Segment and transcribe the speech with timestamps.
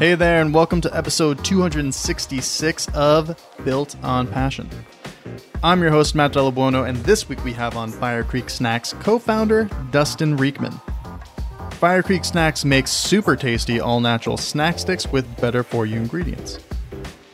[0.00, 4.66] Hey there, and welcome to episode 266 of Built on Passion.
[5.62, 9.18] I'm your host, Matt Delabuono, and this week we have on Fire Creek Snacks co
[9.18, 10.80] founder Dustin Riechmann.
[11.74, 16.60] Fire Creek Snacks makes super tasty all natural snack sticks with better for you ingredients.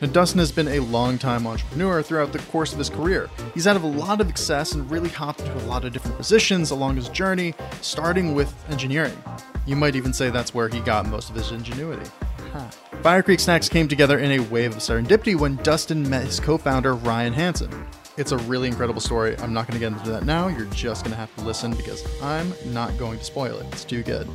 [0.01, 3.29] Now, Dustin has been a long-time entrepreneur throughout the course of his career.
[3.53, 6.71] He's had a lot of success and really hopped into a lot of different positions
[6.71, 9.17] along his journey, starting with engineering.
[9.65, 12.11] You might even say that's where he got most of his ingenuity.
[12.57, 12.69] Huh.
[13.03, 16.95] Fire Creek Snacks came together in a wave of serendipity when Dustin met his co-founder
[16.95, 17.69] Ryan Hansen.
[18.17, 19.37] It's a really incredible story.
[19.37, 20.47] I'm not going to get into that now.
[20.47, 23.67] You're just going to have to listen because I'm not going to spoil it.
[23.71, 24.27] It's too good.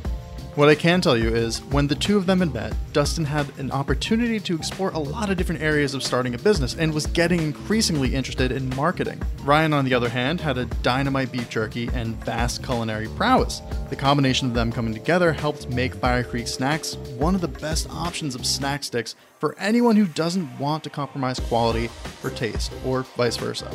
[0.55, 3.57] What I can tell you is, when the two of them had met, Dustin had
[3.57, 7.07] an opportunity to explore a lot of different areas of starting a business and was
[7.07, 9.19] getting increasingly interested in marketing.
[9.41, 13.63] Ryan, on the other hand, had a dynamite beef jerky and vast culinary prowess.
[13.89, 17.89] The combination of them coming together helped make Fire Creek Snacks one of the best
[17.89, 21.87] options of snack sticks for anyone who doesn't want to compromise quality
[22.21, 23.69] for taste, or vice versa.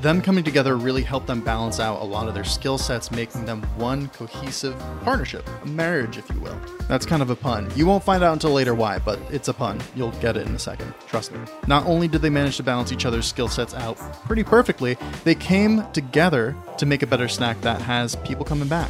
[0.00, 3.44] Them coming together really helped them balance out a lot of their skill sets, making
[3.44, 6.56] them one cohesive partnership, a marriage, if you will.
[6.86, 7.68] That's kind of a pun.
[7.74, 9.80] You won't find out until later why, but it's a pun.
[9.96, 10.94] You'll get it in a second.
[11.08, 11.40] Trust me.
[11.66, 15.34] Not only did they manage to balance each other's skill sets out pretty perfectly, they
[15.34, 18.88] came together to make a better snack that has people coming back.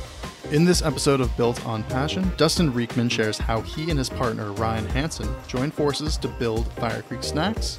[0.50, 4.50] In this episode of Built on Passion, Dustin Riechmann shares how he and his partner
[4.54, 7.76] Ryan Hansen joined forces to build Fire Creek Snacks,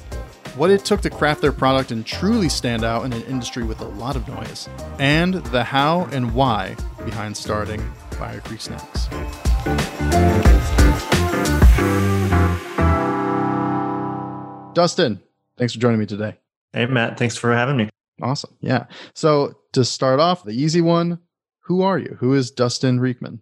[0.54, 3.80] what it took to craft their product and truly stand out in an industry with
[3.80, 4.68] a lot of noise,
[5.00, 7.80] and the how and why behind starting
[8.12, 9.08] Fire Creek Snacks.
[14.74, 15.20] Dustin,
[15.56, 16.36] thanks for joining me today.
[16.72, 17.88] Hey, Matt, thanks for having me.
[18.22, 18.54] Awesome.
[18.60, 18.84] Yeah.
[19.14, 21.18] So, to start off, the easy one
[21.60, 22.16] who are you?
[22.20, 23.40] Who is Dustin Riechmann?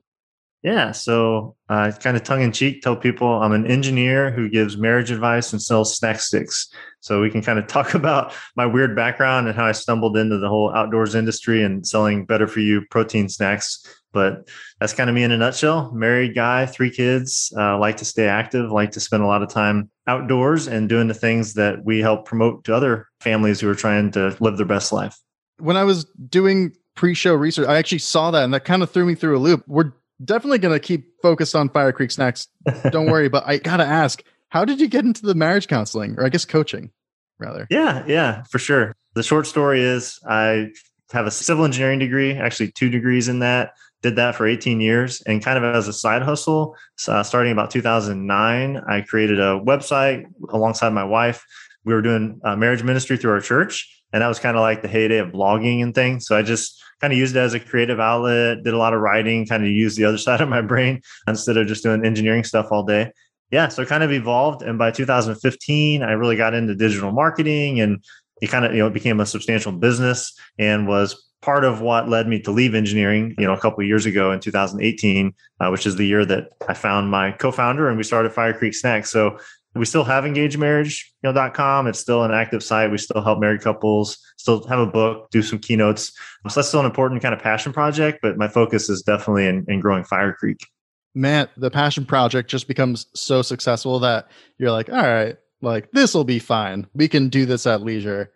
[0.63, 4.77] Yeah, so uh, kind of tongue in cheek, tell people I'm an engineer who gives
[4.77, 6.69] marriage advice and sells snack sticks.
[7.01, 10.39] So we can kind of talk about my weird background and how I stumbled into
[10.39, 13.85] the whole outdoors industry and selling better for you protein snacks.
[14.13, 14.49] But
[14.81, 15.93] that's kind of me in a nutshell.
[15.93, 19.51] Married guy, three kids, uh, like to stay active, like to spend a lot of
[19.51, 23.75] time outdoors and doing the things that we help promote to other families who are
[23.75, 25.17] trying to live their best life.
[25.59, 27.69] When I was doing pre-show research.
[27.69, 29.63] I actually saw that, and that kind of threw me through a loop.
[29.69, 29.93] We're
[30.25, 32.49] definitely going to keep focused on Fire Creek snacks.
[32.91, 36.27] Don't worry, but I gotta ask, how did you get into the marriage counseling, or
[36.27, 36.91] I guess coaching,
[37.39, 37.69] rather?
[37.71, 38.97] Yeah, yeah, for sure.
[39.15, 40.71] The short story is I
[41.13, 43.75] have a civil engineering degree, actually two degrees in that.
[44.03, 46.77] Did that for 18 years, and kind of as a side hustle,
[47.07, 51.45] uh, starting about 2009, I created a website alongside my wife.
[51.85, 54.83] We were doing uh, marriage ministry through our church, and that was kind of like
[54.83, 56.27] the heyday of blogging and things.
[56.27, 59.01] So I just kind of used it as a creative outlet, did a lot of
[59.01, 62.45] writing, kind of used the other side of my brain instead of just doing engineering
[62.45, 63.13] stuff all day.
[63.51, 64.63] Yeah, so it kind of evolved.
[64.63, 68.05] And by 2015, I really got into digital marketing and
[68.43, 72.29] it kind of, you know, became a substantial business and was part of what led
[72.29, 75.97] me to leave engineering, you know, a couple years ago in 2018, uh, which is
[75.97, 79.11] the year that I found my co-founder and we started Fire Creek Snacks.
[79.11, 79.39] So
[79.79, 81.87] we still have engagedmarriage.com.
[81.87, 82.91] It's still an active site.
[82.91, 86.13] We still help married couples, still have a book, do some keynotes.
[86.49, 89.65] So that's still an important kind of passion project, but my focus is definitely in,
[89.69, 90.67] in growing Fire Creek.
[91.15, 94.29] Man, the passion project just becomes so successful that
[94.59, 96.87] you're like, all right, like this will be fine.
[96.95, 98.33] We can do this at leisure.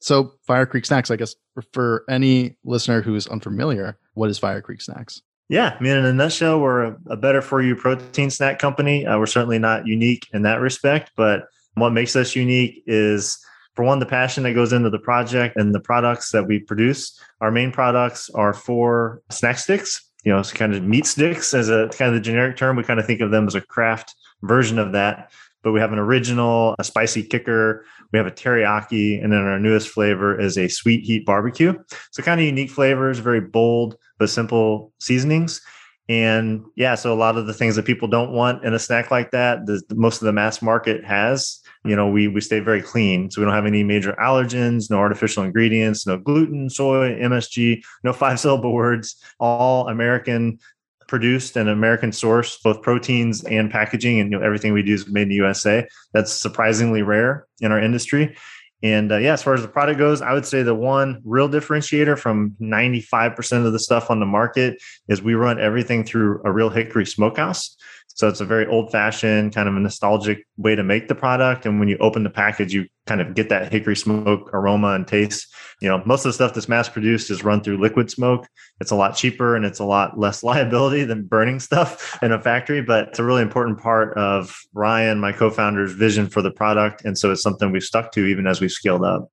[0.00, 1.34] So Fire Creek Snacks, I guess,
[1.72, 5.22] for any listener who's unfamiliar, what is Fire Creek Snacks?
[5.48, 9.06] Yeah, I mean, in a nutshell, we're a, better for you protein snack company.
[9.06, 13.38] Uh, we're certainly not unique in that respect, but what makes us unique is,
[13.74, 17.20] for one, the passion that goes into the project and the products that we produce.
[17.40, 20.02] Our main products are for snack sticks.
[20.24, 22.76] You know, it's kind of meat sticks as a kind of the generic term.
[22.76, 25.30] We kind of think of them as a craft version of that.
[25.66, 27.84] But we have an original, a spicy kicker.
[28.12, 31.74] We have a teriyaki, and then our newest flavor is a sweet heat barbecue.
[32.12, 35.60] So kind of unique flavors, very bold but simple seasonings.
[36.08, 39.10] And yeah, so a lot of the things that people don't want in a snack
[39.10, 41.60] like that, the, most of the mass market has.
[41.84, 44.98] You know, we we stay very clean, so we don't have any major allergens, no
[44.98, 50.60] artificial ingredients, no gluten, soy, MSG, no five syllable words, all American
[51.08, 55.08] produced and American sourced, both proteins and packaging, and you know, everything we do is
[55.08, 55.86] made in the USA.
[56.12, 58.36] That's surprisingly rare in our industry.
[58.82, 61.48] And uh, yeah, as far as the product goes, I would say the one real
[61.48, 66.52] differentiator from 95% of the stuff on the market is we run everything through a
[66.52, 67.76] real hickory smokehouse.
[68.08, 71.66] So it's a very old fashioned, kind of a nostalgic way to make the product.
[71.66, 75.06] And when you open the package, you kind of get that hickory smoke aroma and
[75.06, 75.54] taste.
[75.82, 78.46] You know, most of the stuff that's mass produced is run through liquid smoke.
[78.80, 82.40] It's a lot cheaper and it's a lot less liability than burning stuff in a
[82.40, 87.04] factory, but it's a really important part of Ryan, my co-founder's vision for the product.
[87.04, 89.28] And so it's something we've stuck to even as we've scaled up.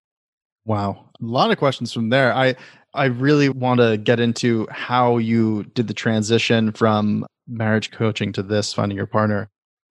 [0.65, 1.09] Wow.
[1.21, 2.33] A lot of questions from there.
[2.33, 2.55] I
[2.93, 8.43] I really want to get into how you did the transition from marriage coaching to
[8.43, 9.49] this finding your partner.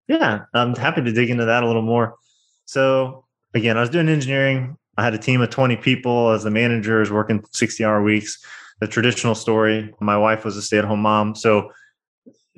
[0.09, 2.17] Yeah, I'm happy to dig into that a little more.
[2.65, 3.25] So,
[3.55, 4.77] again, I was doing engineering.
[4.97, 8.39] I had a team of 20 people as the manager, was working 60 hour weeks.
[8.81, 9.95] The traditional story.
[10.01, 11.35] My wife was a stay at home mom.
[11.35, 11.71] So,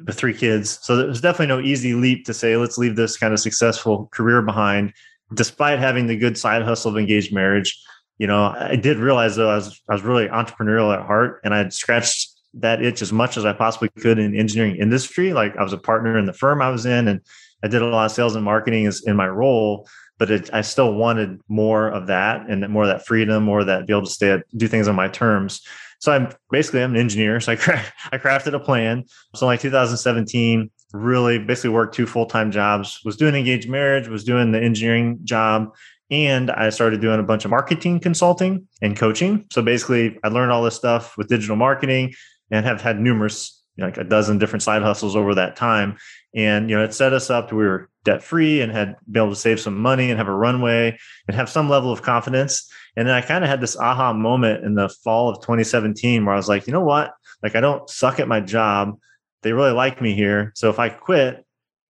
[0.05, 0.79] with three kids.
[0.83, 4.09] So, there was definitely no easy leap to say, let's leave this kind of successful
[4.13, 4.93] career behind,
[5.35, 7.79] despite having the good side hustle of engaged marriage.
[8.19, 11.53] You know, I did realize though I was I was really entrepreneurial at heart, and
[11.53, 15.33] I had scratched that itch as much as I possibly could in engineering industry.
[15.33, 17.21] Like I was a partner in the firm I was in, and
[17.65, 19.89] I did a lot of sales and marketing as in my role.
[20.19, 23.67] But it, I still wanted more of that and more of that freedom, more of
[23.67, 25.63] that be able to stay do things on my terms.
[26.03, 27.41] So I'm basically I'm an engineer.
[27.41, 29.05] So I cra- I crafted a plan.
[29.35, 33.01] So like 2017, really basically worked two full time jobs.
[33.05, 34.09] Was doing engaged marriage.
[34.09, 35.75] Was doing the engineering job.
[36.11, 39.47] And I started doing a bunch of marketing consulting and coaching.
[39.51, 42.13] So basically, I learned all this stuff with digital marketing,
[42.53, 45.97] and have had numerous like a dozen different side hustles over that time.
[46.35, 49.23] And you know it set us up to we were debt free and had been
[49.23, 50.97] able to save some money and have a runway
[51.27, 52.71] and have some level of confidence.
[52.97, 56.35] And then i kind of had this aha moment in the fall of 2017 where
[56.35, 57.13] i was like you know what?
[57.43, 58.99] Like i don't suck at my job.
[59.43, 60.53] They really like me here.
[60.55, 61.45] So if i quit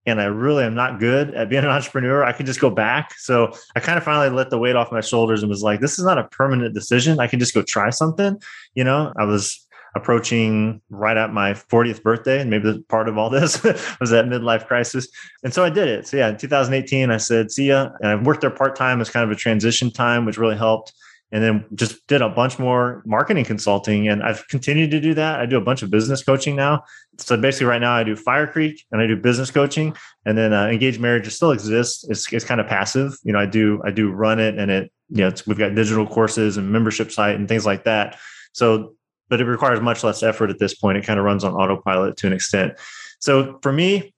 [0.05, 3.15] and i really am not good at being an entrepreneur i could just go back.
[3.19, 5.99] So i kind of finally let the weight off my shoulders and was like this
[5.99, 7.19] is not a permanent decision.
[7.19, 8.41] I can just go try something.
[8.75, 9.62] You know i was
[9.94, 12.41] approaching right at my 40th birthday.
[12.41, 13.62] And maybe the part of all this
[14.00, 15.09] was that midlife crisis.
[15.43, 16.06] And so I did it.
[16.06, 17.91] So yeah, in 2018, I said, see ya.
[18.00, 20.93] And I worked there part time as kind of a transition time, which really helped.
[21.31, 24.06] And then just did a bunch more marketing consulting.
[24.06, 25.41] And I've continued to do that.
[25.41, 26.85] I do a bunch of business coaching now.
[27.17, 29.97] So basically, right now, I do Fire Creek and I do business coaching.
[30.27, 32.05] And then uh, Engaged Marriage still exists.
[32.06, 33.15] It's, it's kind of passive.
[33.25, 36.06] You know, I do I do run it, and it you know we've got digital
[36.06, 38.19] courses and membership site and things like that.
[38.53, 38.94] So
[39.28, 40.98] but it requires much less effort at this point.
[40.98, 42.74] It kind of runs on autopilot to an extent.
[43.19, 44.12] So for me,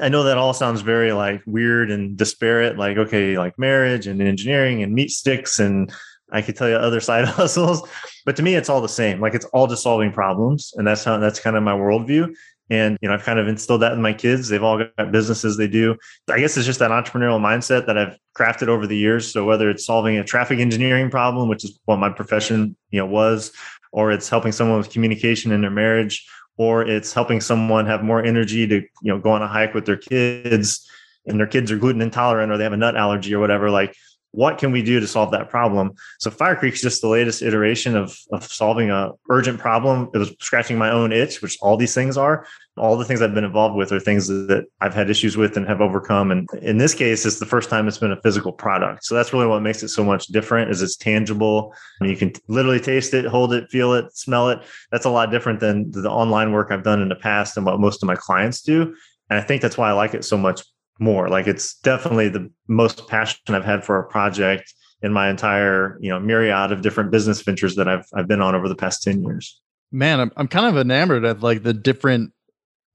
[0.00, 4.20] I know that all sounds very like weird and disparate, like, okay, like marriage and
[4.20, 5.58] engineering and meat sticks.
[5.58, 5.92] And
[6.32, 7.88] I could tell you other side hustles,
[8.24, 9.20] but to me, it's all the same.
[9.20, 10.72] Like it's all just solving problems.
[10.76, 12.34] And that's how, that's kind of my worldview.
[12.68, 14.48] And, you know, I've kind of instilled that in my kids.
[14.48, 15.96] They've all got businesses they do.
[16.28, 19.32] I guess it's just that entrepreneurial mindset that I've crafted over the years.
[19.32, 23.06] So whether it's solving a traffic engineering problem, which is what my profession, you know,
[23.06, 23.52] was,
[23.96, 26.28] or it's helping someone with communication in their marriage,
[26.58, 29.86] or it's helping someone have more energy to, you know, go on a hike with
[29.86, 30.86] their kids
[31.24, 33.70] and their kids are gluten intolerant or they have a nut allergy or whatever.
[33.70, 33.96] Like,
[34.36, 35.92] what can we do to solve that problem?
[36.20, 40.10] So Fire Creek is just the latest iteration of, of solving a urgent problem.
[40.12, 42.46] It was scratching my own itch, which all these things are.
[42.76, 45.66] All the things I've been involved with are things that I've had issues with and
[45.66, 46.30] have overcome.
[46.30, 49.06] And in this case, it's the first time it's been a physical product.
[49.06, 51.74] So that's really what makes it so much different is it's tangible.
[52.02, 54.58] You can literally taste it, hold it, feel it, smell it.
[54.92, 57.80] That's a lot different than the online work I've done in the past and what
[57.80, 58.94] most of my clients do.
[59.30, 60.62] And I think that's why I like it so much
[60.98, 61.28] more.
[61.28, 64.72] Like it's definitely the most passion I've had for a project
[65.02, 68.54] in my entire, you know, myriad of different business ventures that I've I've been on
[68.54, 69.60] over the past 10 years.
[69.92, 72.32] Man, I'm I'm kind of enamored of like the different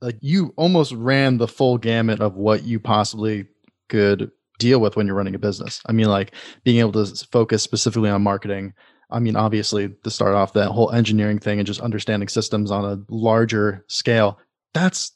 [0.02, 3.46] like you almost ran the full gamut of what you possibly
[3.88, 5.82] could deal with when you're running a business.
[5.86, 6.34] I mean, like
[6.64, 8.74] being able to focus specifically on marketing.
[9.10, 12.86] I mean, obviously, to start off that whole engineering thing and just understanding systems on
[12.86, 14.40] a larger scale.
[14.74, 15.12] That's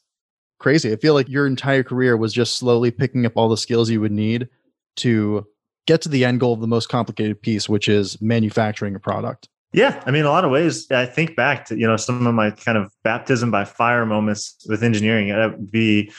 [0.58, 0.92] crazy.
[0.92, 4.00] I feel like your entire career was just slowly picking up all the skills you
[4.00, 4.48] would need
[4.96, 5.46] to
[5.86, 9.48] get to the end goal of the most complicated piece, which is manufacturing a product.
[9.72, 10.90] Yeah, I mean, a lot of ways.
[10.90, 14.56] I think back to you know some of my kind of baptism by fire moments
[14.68, 15.28] with engineering.
[15.28, 16.12] Would be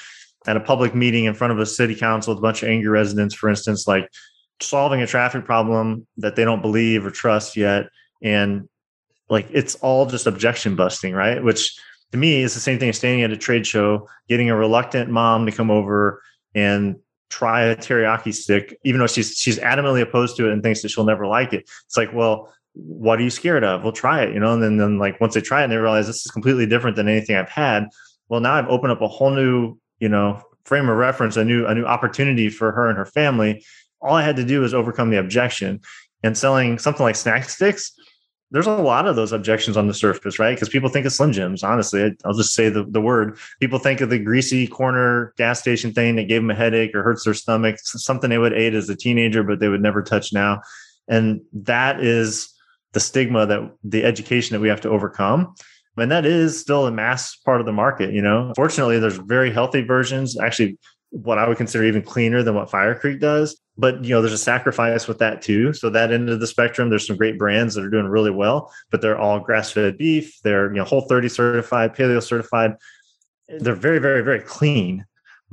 [0.45, 2.89] at a public meeting in front of a city council with a bunch of angry
[2.89, 4.09] residents, for instance, like
[4.61, 7.87] solving a traffic problem that they don't believe or trust yet,
[8.21, 8.67] and
[9.29, 11.43] like it's all just objection busting, right?
[11.43, 11.77] Which
[12.11, 15.09] to me it's the same thing as standing at a trade show, getting a reluctant
[15.09, 16.21] mom to come over
[16.55, 16.97] and
[17.29, 20.89] try a teriyaki stick, even though she's she's adamantly opposed to it and thinks that
[20.89, 21.69] she'll never like it.
[21.85, 23.83] It's like, well, what are you scared of?
[23.83, 24.53] Well, try it, you know.
[24.53, 26.95] And then, then like once they try it and they realize this is completely different
[26.95, 27.87] than anything I've had.
[28.29, 31.65] Well, now I've opened up a whole new, you know, frame of reference, a new
[31.65, 33.63] a new opportunity for her and her family.
[34.01, 35.81] All I had to do was overcome the objection.
[36.23, 37.93] And selling something like snack sticks,
[38.51, 40.55] there's a lot of those objections on the surface, right?
[40.55, 41.63] Because people think of Slim Jims.
[41.63, 43.37] Honestly, I'll just say the, the word.
[43.59, 47.03] People think of the greasy corner gas station thing that gave them a headache or
[47.03, 50.31] hurts their stomach, something they would eat as a teenager, but they would never touch
[50.31, 50.61] now.
[51.09, 52.53] And that is
[52.93, 55.53] the stigma that the education that we have to overcome.
[55.97, 58.13] And that is still a mass part of the market.
[58.13, 60.39] You know, fortunately, there's very healthy versions.
[60.39, 60.77] Actually,
[61.09, 63.59] what I would consider even cleaner than what Fire Creek does.
[63.77, 65.73] But you know, there's a sacrifice with that too.
[65.73, 68.71] So that end of the spectrum, there's some great brands that are doing really well,
[68.89, 70.39] but they're all grass-fed beef.
[70.43, 72.75] They're you know Whole 30 certified, paleo certified.
[73.47, 75.05] They're very, very, very clean.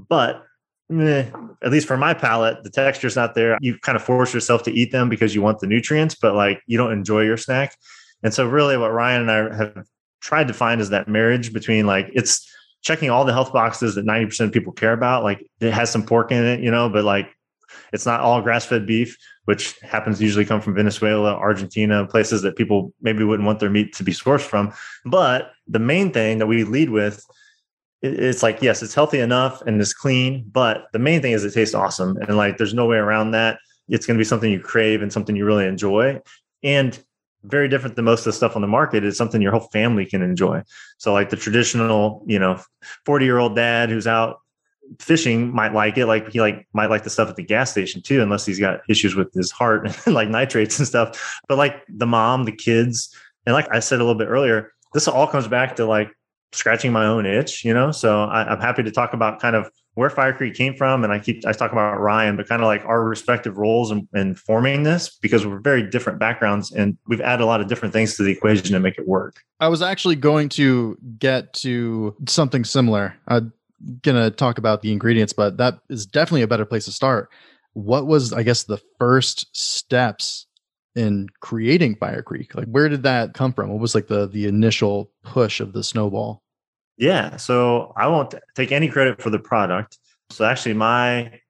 [0.09, 0.43] But
[0.91, 1.27] eh,
[1.63, 3.59] at least for my palate, the texture's not there.
[3.61, 6.63] You kind of force yourself to eat them because you want the nutrients, but like
[6.67, 7.77] you don't enjoy your snack.
[8.23, 9.87] And so really what Ryan and I have
[10.21, 12.51] tried to find is that marriage between like it's
[12.81, 15.23] checking all the health boxes that 90% of people care about.
[15.23, 17.34] Like it has some pork in it, you know, but like
[17.93, 22.43] it's not all grass fed beef, which happens to usually come from Venezuela, Argentina, places
[22.43, 24.73] that people maybe wouldn't want their meat to be sourced from.
[25.05, 27.25] But the main thing that we lead with
[28.07, 31.55] it's like yes it's healthy enough and it's clean but the main thing is it
[31.55, 34.61] tastes awesome and like there's no way around that it's going to be something you
[34.61, 36.21] crave and something you really enjoy
[36.63, 37.03] and
[37.45, 39.05] very different than most of the stuff on the market.
[39.05, 40.63] It's something your whole family can enjoy.
[40.99, 42.61] So like the traditional, you know,
[43.05, 44.41] 40 year old dad who's out
[44.99, 46.07] fishing might like it.
[46.07, 48.81] Like he like might like the stuff at the gas station too, unless he's got
[48.89, 51.41] issues with his heart and like nitrates and stuff.
[51.49, 53.15] But like the mom, the kids,
[53.47, 56.11] and like I said a little bit earlier, this all comes back to like
[56.55, 57.91] scratching my own itch, you know?
[57.91, 61.13] So I, I'm happy to talk about kind of where Fire Creek came from, and
[61.13, 64.35] I keep I talk about Ryan, but kind of like our respective roles in, in,
[64.35, 68.17] forming this because we're very different backgrounds, and we've added a lot of different things
[68.17, 69.41] to the equation to make it work.
[69.61, 73.15] I was actually going to get to something similar.
[73.29, 73.43] Uh,
[73.85, 77.31] I'm gonna talk about the ingredients, but that is definitely a better place to start.
[77.73, 80.47] What was, I guess, the first steps
[80.95, 82.55] in creating Fire Creek?
[82.55, 83.71] Like, where did that come from?
[83.71, 86.43] What was like the the initial push of the snowball?
[86.97, 87.37] Yeah.
[87.37, 89.99] So I won't take any credit for the product.
[90.31, 91.41] So actually, my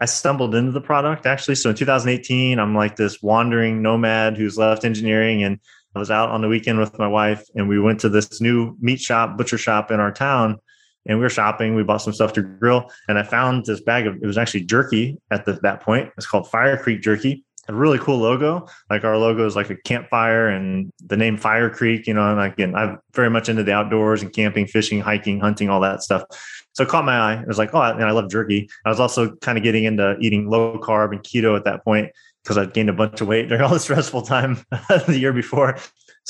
[0.00, 1.56] I stumbled into the product actually.
[1.56, 5.58] So in 2018, I'm like this wandering nomad who's left engineering and
[5.94, 8.76] I was out on the weekend with my wife and we went to this new
[8.80, 10.58] meat shop, butcher shop in our town.
[11.06, 11.74] And we were shopping.
[11.74, 12.90] We bought some stuff to grill.
[13.08, 16.10] And I found this bag of it was actually jerky at the, that point.
[16.16, 18.66] It's called Fire Creek Jerky a really cool logo.
[18.90, 22.40] Like our logo is like a campfire and the name Fire Creek, you know, and
[22.40, 26.24] again, I'm very much into the outdoors and camping, fishing, hiking, hunting, all that stuff.
[26.72, 27.40] So it caught my eye.
[27.40, 28.68] It was like, oh, and I love jerky.
[28.84, 32.10] I was also kind of getting into eating low carb and keto at that point
[32.42, 34.64] because I'd gained a bunch of weight during all the stressful time
[35.06, 35.78] the year before.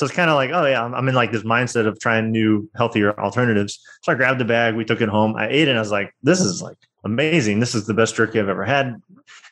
[0.01, 2.67] So it's kind of like, oh yeah, I'm in like this mindset of trying new,
[2.75, 3.79] healthier alternatives.
[4.01, 5.91] So I grabbed the bag, we took it home, I ate it, and I was
[5.91, 7.59] like, this is like amazing.
[7.59, 8.99] This is the best jerky I've ever had.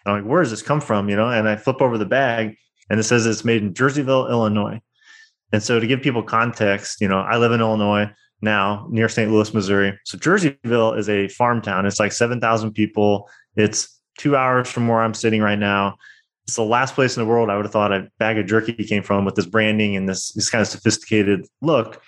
[0.07, 1.07] I'm like, where does this come from?
[1.07, 2.57] You know, and I flip over the bag
[2.89, 4.81] and it says it's made in Jerseyville, Illinois.
[5.53, 8.09] And so to give people context, you know, I live in Illinois
[8.41, 9.31] now near St.
[9.31, 9.99] Louis, Missouri.
[10.05, 11.85] So Jerseyville is a farm town.
[11.85, 13.29] It's like 7,000 people.
[13.55, 15.97] It's two hours from where I'm sitting right now.
[16.49, 18.73] It's the last place in the world I would have thought a bag of jerky
[18.73, 22.01] came from with this branding and this, this kind of sophisticated look.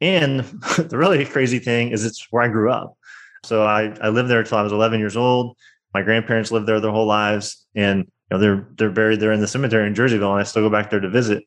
[0.00, 0.40] And
[0.76, 2.96] the really crazy thing is it's where I grew up.
[3.44, 5.56] So I, I lived there until I was 11 years old.
[5.94, 9.40] My grandparents lived there their whole lives, and you know they're they're buried there in
[9.40, 11.44] the cemetery in Jerseyville, and I still go back there to visit.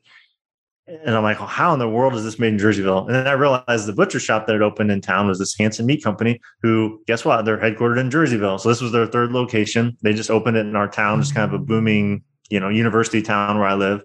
[0.88, 3.08] And I'm like, well, how in the world is this made in Jerseyville?
[3.08, 5.88] And then I realized the butcher shop that had opened in town was this Hanson
[5.88, 7.44] Meat Company, who, guess what?
[7.44, 8.60] They're headquartered in Jerseyville.
[8.60, 9.98] So this was their third location.
[10.04, 11.68] They just opened it in our town, just kind of a mm.
[11.68, 14.04] booming, you know, university town where I live.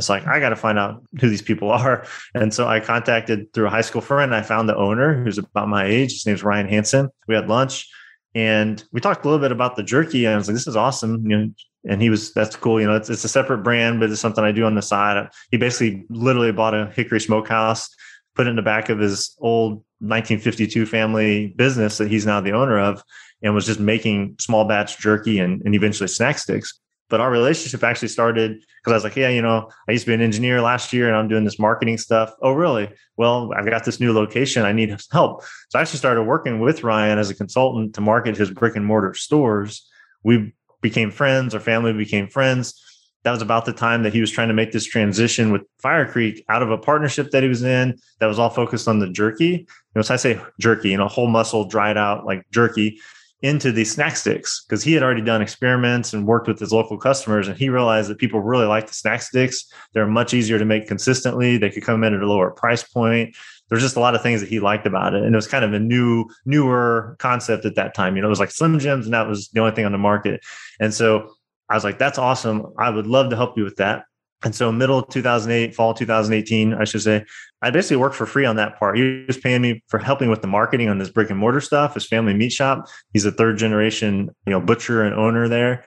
[0.00, 2.04] It's like, I got to find out who these people are.
[2.34, 4.34] And so I contacted through a high school friend.
[4.34, 6.12] I found the owner who's about my age.
[6.12, 7.10] His name's Ryan Hanson.
[7.28, 7.88] We had lunch
[8.34, 10.24] and we talked a little bit about the jerky.
[10.24, 11.28] And I was like, this is awesome.
[11.28, 11.50] You know,
[11.88, 12.80] and he was, that's cool.
[12.80, 15.28] You know, it's, it's a separate brand, but it's something I do on the side.
[15.50, 17.88] He basically literally bought a Hickory smokehouse,
[18.34, 22.52] put it in the back of his old 1952 family business that he's now the
[22.52, 23.02] owner of,
[23.42, 26.78] and was just making small batch jerky and, and eventually snack sticks.
[27.08, 30.10] But our relationship actually started because I was like, yeah, you know, I used to
[30.10, 32.34] be an engineer last year and I'm doing this marketing stuff.
[32.42, 32.90] Oh, really?
[33.16, 34.64] Well, I've got this new location.
[34.64, 35.42] I need help.
[35.70, 38.84] So I actually started working with Ryan as a consultant to market his brick and
[38.84, 39.88] mortar stores.
[40.22, 42.84] We became friends, our family became friends.
[43.24, 46.06] That was about the time that he was trying to make this transition with Fire
[46.10, 49.10] Creek out of a partnership that he was in that was all focused on the
[49.10, 49.44] jerky.
[49.44, 49.66] You
[49.96, 53.00] know, so I say jerky, you know, whole muscle dried out like jerky
[53.42, 56.98] into these snack sticks because he had already done experiments and worked with his local
[56.98, 60.64] customers and he realized that people really like the snack sticks they're much easier to
[60.64, 63.36] make consistently they could come in at a lower price point
[63.68, 65.64] there's just a lot of things that he liked about it and it was kind
[65.64, 69.06] of a new newer concept at that time you know it was like slim jims
[69.06, 70.40] and that was the only thing on the market
[70.80, 71.30] and so
[71.68, 74.04] i was like that's awesome i would love to help you with that
[74.44, 77.24] And so, middle 2008, fall 2018, I should say,
[77.60, 78.96] I basically worked for free on that part.
[78.96, 81.94] He was paying me for helping with the marketing on this brick and mortar stuff,
[81.94, 82.86] his family meat shop.
[83.12, 85.84] He's a third generation, you know, butcher and owner there.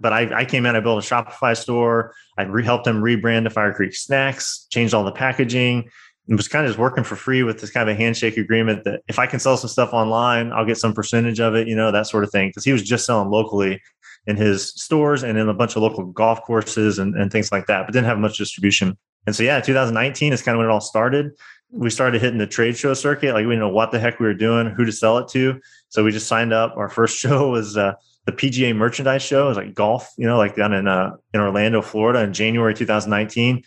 [0.00, 2.14] But I, I came in, I built a Shopify store.
[2.36, 5.88] I re- helped him rebrand to Fire Creek Snacks, changed all the packaging,
[6.36, 9.00] was kind of just working for free with this kind of a handshake agreement that
[9.08, 11.90] if I can sell some stuff online, I'll get some percentage of it, you know,
[11.90, 12.48] that sort of thing.
[12.48, 13.80] Because he was just selling locally
[14.26, 17.66] in his stores and in a bunch of local golf courses and, and things like
[17.66, 18.96] that, but didn't have much distribution.
[19.26, 21.30] And so, yeah, 2019 is kind of when it all started.
[21.70, 23.32] We started hitting the trade show circuit.
[23.32, 25.60] Like we didn't know what the heck we were doing, who to sell it to.
[25.88, 26.76] So we just signed up.
[26.76, 27.94] Our first show was uh,
[28.26, 29.46] the PGA merchandise show.
[29.46, 32.74] It was like golf, you know, like down in uh, in Orlando, Florida, in January
[32.74, 33.62] 2019.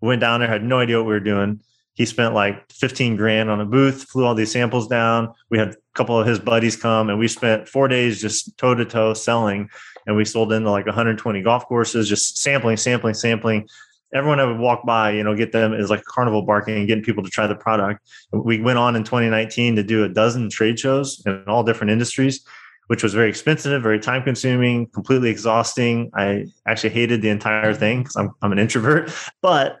[0.00, 1.60] We went down there, had no idea what we were doing.
[1.94, 5.32] He spent like 15 grand on a booth, flew all these samples down.
[5.50, 8.74] We had a couple of his buddies come, and we spent four days just toe
[8.74, 9.68] to toe selling
[10.06, 13.68] and we sold into like 120 golf courses, just sampling, sampling, sampling.
[14.12, 17.22] Everyone I would walk by, you know, get them is like carnival barking getting people
[17.22, 18.00] to try the product.
[18.32, 22.44] We went on in 2019 to do a dozen trade shows in all different industries,
[22.88, 26.10] which was very expensive, very time consuming, completely exhausting.
[26.14, 29.78] I actually hated the entire thing because I'm, I'm an introvert, but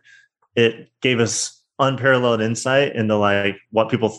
[0.54, 4.16] it gave us unparalleled insight into like what people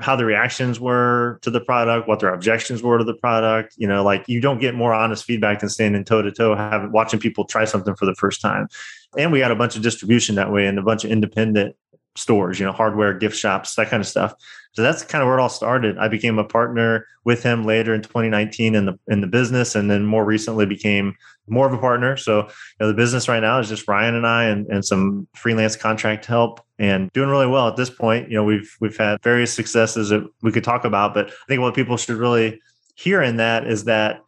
[0.00, 3.74] how the reactions were to the product, what their objections were to the product.
[3.76, 6.92] You know, like you don't get more honest feedback than standing toe to toe, having
[6.92, 8.68] watching people try something for the first time.
[9.16, 11.76] And we got a bunch of distribution that way and a bunch of independent
[12.16, 14.34] stores, you know, hardware, gift shops, that kind of stuff.
[14.76, 15.96] So that's kind of where it all started.
[15.96, 19.90] I became a partner with him later in 2019 in the in the business, and
[19.90, 21.14] then more recently became
[21.48, 22.18] more of a partner.
[22.18, 22.48] So you
[22.80, 26.26] know, the business right now is just Ryan and I and, and some freelance contract
[26.26, 28.28] help and doing really well at this point.
[28.28, 31.62] You know, we've we've had various successes that we could talk about, but I think
[31.62, 32.60] what people should really
[32.96, 34.20] hear in that is that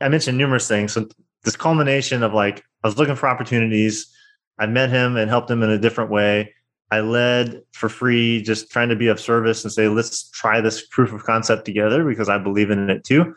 [0.00, 0.92] I mentioned numerous things.
[0.92, 1.08] So
[1.42, 4.12] this culmination of like I was looking for opportunities.
[4.60, 6.54] I met him and helped him in a different way.
[6.90, 10.86] I led for free, just trying to be of service and say, let's try this
[10.86, 13.34] proof of concept together because I believe in it too.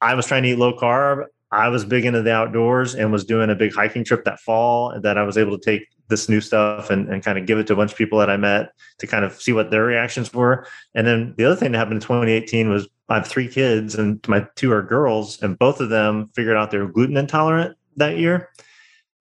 [0.00, 1.24] I was trying to eat low carb.
[1.52, 4.98] I was big into the outdoors and was doing a big hiking trip that fall
[5.00, 7.66] that I was able to take this new stuff and, and kind of give it
[7.66, 10.32] to a bunch of people that I met to kind of see what their reactions
[10.32, 10.66] were.
[10.94, 14.26] And then the other thing that happened in 2018 was I have three kids and
[14.28, 18.18] my two are girls, and both of them figured out they were gluten intolerant that
[18.18, 18.50] year.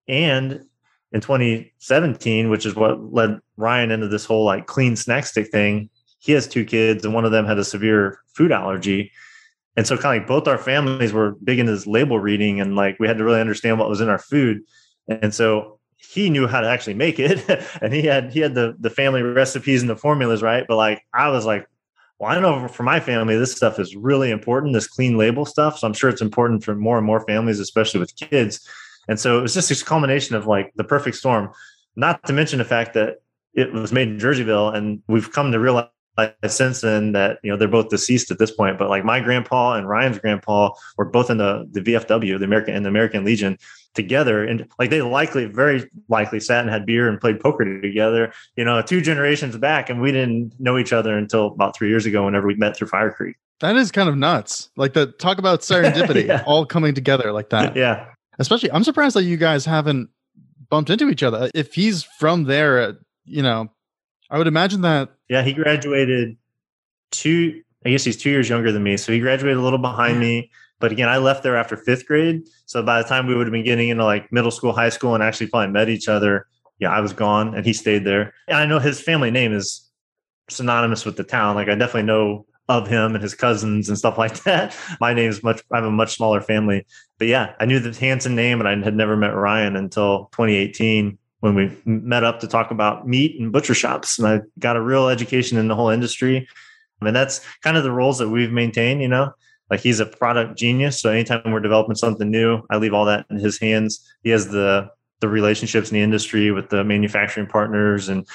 [0.08, 0.64] And
[1.14, 5.88] in 2017, which is what led Ryan into this whole like clean snack stick thing,
[6.18, 9.12] he has two kids and one of them had a severe food allergy.
[9.76, 12.74] And so kind of like both our families were big into this label reading and
[12.74, 14.62] like we had to really understand what was in our food.
[15.06, 17.48] And so he knew how to actually make it
[17.80, 20.64] and he had he had the the family recipes and the formulas, right?
[20.66, 21.64] But like I was like,
[22.18, 25.46] well, I don't know for my family, this stuff is really important, this clean label
[25.46, 25.78] stuff.
[25.78, 28.68] So I'm sure it's important for more and more families, especially with kids.
[29.08, 31.50] And so it was just this culmination of like the perfect storm,
[31.96, 33.16] not to mention the fact that
[33.54, 34.74] it was made in Jerseyville.
[34.74, 35.88] And we've come to realize
[36.46, 39.74] since then that you know they're both deceased at this point but like my grandpa
[39.74, 43.58] and ryan's grandpa were both in the the vfw the american and the american legion
[43.94, 48.32] together and like they likely very likely sat and had beer and played poker together
[48.56, 52.06] you know two generations back and we didn't know each other until about three years
[52.06, 55.38] ago whenever we met through fire creek that is kind of nuts like the talk
[55.38, 56.42] about serendipity yeah.
[56.46, 58.06] all coming together like that yeah
[58.38, 60.08] especially i'm surprised that you guys haven't
[60.70, 62.92] bumped into each other if he's from there uh,
[63.24, 63.70] you know
[64.30, 65.10] I would imagine that.
[65.28, 66.36] Yeah, he graduated
[67.12, 67.62] two.
[67.86, 70.50] I guess he's two years younger than me, so he graduated a little behind me.
[70.80, 73.52] But again, I left there after fifth grade, so by the time we would have
[73.52, 76.90] been getting into like middle school, high school, and actually probably met each other, yeah,
[76.90, 78.34] I was gone, and he stayed there.
[78.48, 79.88] And I know his family name is
[80.50, 81.54] synonymous with the town.
[81.54, 84.76] Like I definitely know of him and his cousins and stuff like that.
[85.00, 85.62] My name is much.
[85.72, 86.86] I have a much smaller family,
[87.18, 91.18] but yeah, I knew the Hanson name, and I had never met Ryan until 2018
[91.40, 94.18] when we met up to talk about meat and butcher shops.
[94.18, 96.48] And I got a real education in the whole industry.
[97.00, 99.32] I mean, that's kind of the roles that we've maintained, you know.
[99.70, 101.00] Like he's a product genius.
[101.00, 104.00] So anytime we're developing something new, I leave all that in his hands.
[104.22, 104.88] He has the
[105.20, 108.26] the relationships in the industry with the manufacturing partners and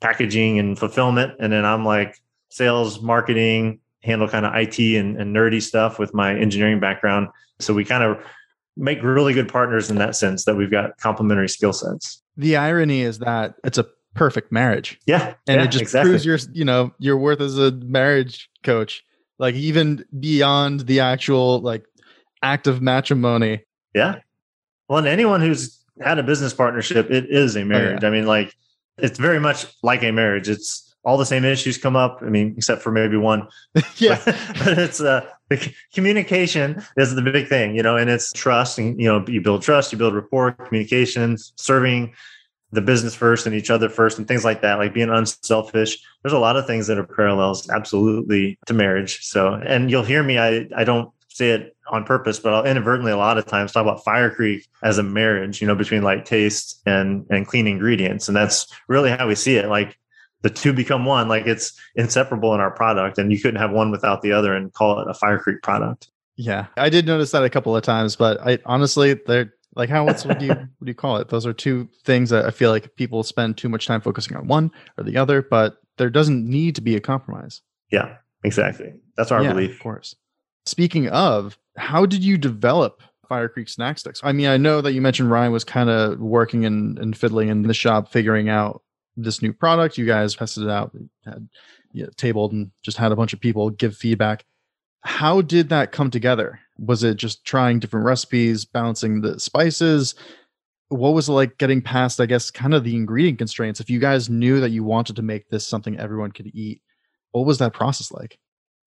[0.00, 1.34] packaging and fulfillment.
[1.40, 2.20] And then I'm like
[2.50, 7.28] sales, marketing, handle kind of IT and, and nerdy stuff with my engineering background.
[7.58, 8.18] So we kind of
[8.76, 13.02] make really good partners in that sense that we've got complementary skill sets the irony
[13.02, 14.98] is that it's a perfect marriage.
[15.06, 15.34] Yeah.
[15.46, 16.12] And yeah, it just exactly.
[16.12, 19.04] proves your, you know, your worth as a marriage coach.
[19.38, 21.84] Like even beyond the actual like
[22.42, 23.64] act of matrimony.
[23.94, 24.20] Yeah.
[24.88, 27.98] Well, and anyone who's had a business partnership, it is a marriage.
[28.02, 28.08] Oh, yeah.
[28.08, 28.54] I mean, like
[28.96, 30.48] it's very much like a marriage.
[30.48, 32.18] It's all the same issues come up.
[32.22, 33.48] I mean, except for maybe one.
[33.96, 34.20] yeah.
[34.24, 38.78] but it's uh, the communication is the big thing, you know, and it's trust.
[38.78, 42.14] And, you know, you build trust, you build rapport, communications, serving
[42.70, 45.98] the business first and each other first and things like that, like being unselfish.
[46.22, 49.24] There's a lot of things that are parallels absolutely to marriage.
[49.24, 53.12] So, and you'll hear me, I, I don't say it on purpose, but I'll inadvertently
[53.12, 56.24] a lot of times talk about Fire Creek as a marriage, you know, between like
[56.24, 58.28] taste and and clean ingredients.
[58.28, 59.68] And that's really how we see it.
[59.68, 59.98] Like
[60.42, 63.18] the two become one, like it's inseparable in our product.
[63.18, 66.08] And you couldn't have one without the other and call it a Fire Creek product.
[66.36, 66.66] Yeah.
[66.76, 70.24] I did notice that a couple of times, but I honestly they're like how else
[70.24, 71.28] would you what do you call it?
[71.28, 74.46] Those are two things that I feel like people spend too much time focusing on
[74.46, 77.60] one or the other, but there doesn't need to be a compromise.
[77.90, 78.94] Yeah, exactly.
[79.16, 79.72] That's our yeah, belief.
[79.72, 80.14] Of course.
[80.66, 84.20] Speaking of, how did you develop Fire Creek snack sticks?
[84.22, 87.48] I mean, I know that you mentioned Ryan was kind of working and, and fiddling
[87.48, 88.82] in the shop, figuring out
[89.22, 89.98] this new product.
[89.98, 91.48] You guys tested it out, had
[91.92, 94.44] you know, tabled, and just had a bunch of people give feedback.
[95.02, 96.60] How did that come together?
[96.78, 100.14] Was it just trying different recipes, balancing the spices?
[100.88, 103.80] What was it like getting past, I guess, kind of the ingredient constraints?
[103.80, 106.82] If you guys knew that you wanted to make this something everyone could eat,
[107.32, 108.38] what was that process like?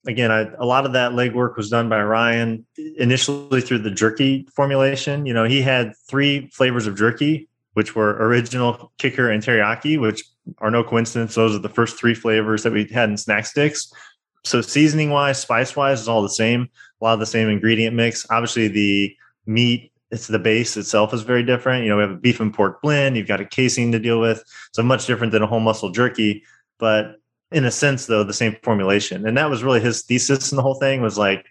[0.07, 2.65] again, I, a lot of that legwork was done by Ryan
[2.97, 5.25] initially through the jerky formulation.
[5.25, 10.23] You know, he had three flavors of jerky, which were original, kicker, and teriyaki, which
[10.57, 11.36] are no coincidence.
[11.36, 13.91] Those are the first three flavors that we had in snack sticks.
[14.43, 16.69] So seasoning wise, spice wise, is all the same.
[17.01, 18.25] A lot of the same ingredient mix.
[18.29, 21.84] Obviously, the meat, it's the base itself is very different.
[21.84, 23.15] You know, we have a beef and pork blend.
[23.15, 26.43] You've got a casing to deal with, so much different than a whole muscle jerky.
[26.79, 30.55] But in a sense though the same formulation and that was really his thesis in
[30.55, 31.45] the whole thing was like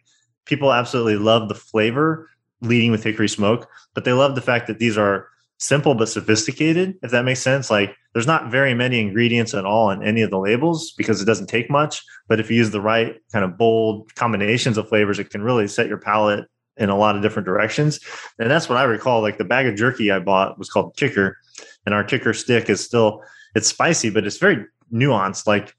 [0.46, 2.28] people absolutely love the flavor
[2.62, 5.28] leading with hickory smoke but they love the fact that these are
[5.60, 7.70] simple but sophisticated if that makes sense.
[7.70, 11.26] Like there's not very many ingredients at all in any of the labels because it
[11.26, 12.02] doesn't take much.
[12.28, 15.68] But if you use the right kind of bold combinations of flavors it can really
[15.68, 16.46] set your palate
[16.76, 18.00] in a lot of different directions.
[18.38, 21.36] And that's what i recall like the bag of jerky i bought was called kicker.
[21.84, 23.22] And our kicker stick is still
[23.54, 25.46] it's spicy but it's very nuanced.
[25.46, 25.74] Like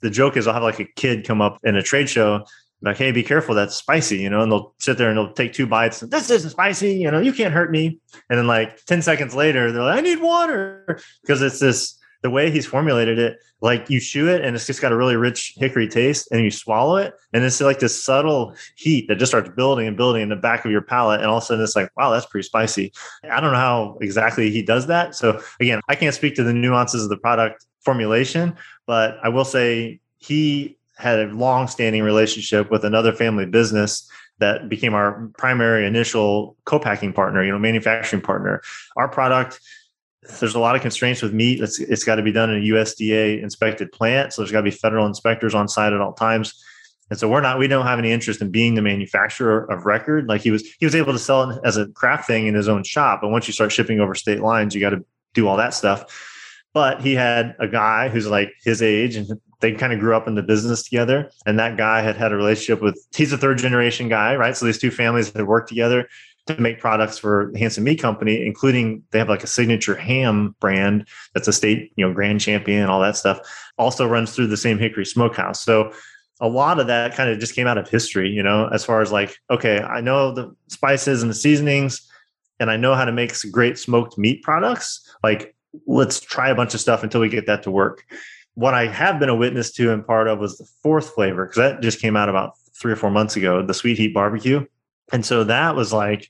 [0.00, 2.44] the joke is I'll have like a kid come up in a trade show,
[2.82, 5.52] like, hey, be careful, that's spicy, you know, and they'll sit there and they'll take
[5.52, 6.00] two bites.
[6.00, 7.98] This isn't spicy, you know, you can't hurt me.
[8.30, 11.00] And then like 10 seconds later, they're like, I need water.
[11.22, 14.80] Because it's this the way he's formulated it, like you chew it and it's just
[14.80, 18.54] got a really rich hickory taste, and you swallow it, and it's like this subtle
[18.76, 21.38] heat that just starts building and building in the back of your palate, and all
[21.38, 22.92] of a sudden it's like, wow, that's pretty spicy.
[23.30, 25.14] I don't know how exactly he does that.
[25.14, 29.44] So again, I can't speak to the nuances of the product formulation, but I will
[29.44, 36.56] say he had a long-standing relationship with another family business that became our primary initial
[36.64, 38.60] co-packing partner, you know, manufacturing partner.
[38.96, 39.60] Our product,
[40.40, 41.60] there's a lot of constraints with meat.
[41.60, 44.32] It's, it's got to be done in a USDA inspected plant.
[44.32, 46.62] So there's got to be federal inspectors on site at all times.
[47.10, 50.28] And so we're not, we don't have any interest in being the manufacturer of record.
[50.28, 52.68] Like he was, he was able to sell it as a craft thing in his
[52.68, 53.20] own shop.
[53.22, 56.04] But once you start shipping over state lines, you got to do all that stuff.
[56.78, 59.28] But he had a guy who's like his age and
[59.60, 61.28] they kind of grew up in the business together.
[61.44, 64.56] And that guy had had a relationship with, he's a third generation guy, right?
[64.56, 66.08] So these two families had worked together
[66.46, 71.08] to make products for Hanson Meat Company, including they have like a signature ham brand
[71.34, 73.40] that's a state, you know, grand champion, all that stuff.
[73.76, 75.60] Also runs through the same Hickory Smokehouse.
[75.64, 75.92] So
[76.40, 79.02] a lot of that kind of just came out of history, you know, as far
[79.02, 82.08] as like, okay, I know the spices and the seasonings,
[82.60, 85.04] and I know how to make great smoked meat products.
[85.24, 85.56] Like
[85.86, 88.04] let's try a bunch of stuff until we get that to work.
[88.54, 91.58] What I have been a witness to and part of was the fourth flavor because
[91.58, 94.64] that just came out about three or four months ago, the sweet heat barbecue.
[95.12, 96.28] And so that was like,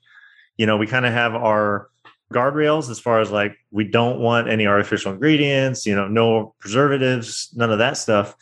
[0.56, 1.88] you know, we kind of have our
[2.32, 7.50] guardrails as far as like we don't want any artificial ingredients, you know, no preservatives,
[7.54, 8.34] none of that stuff.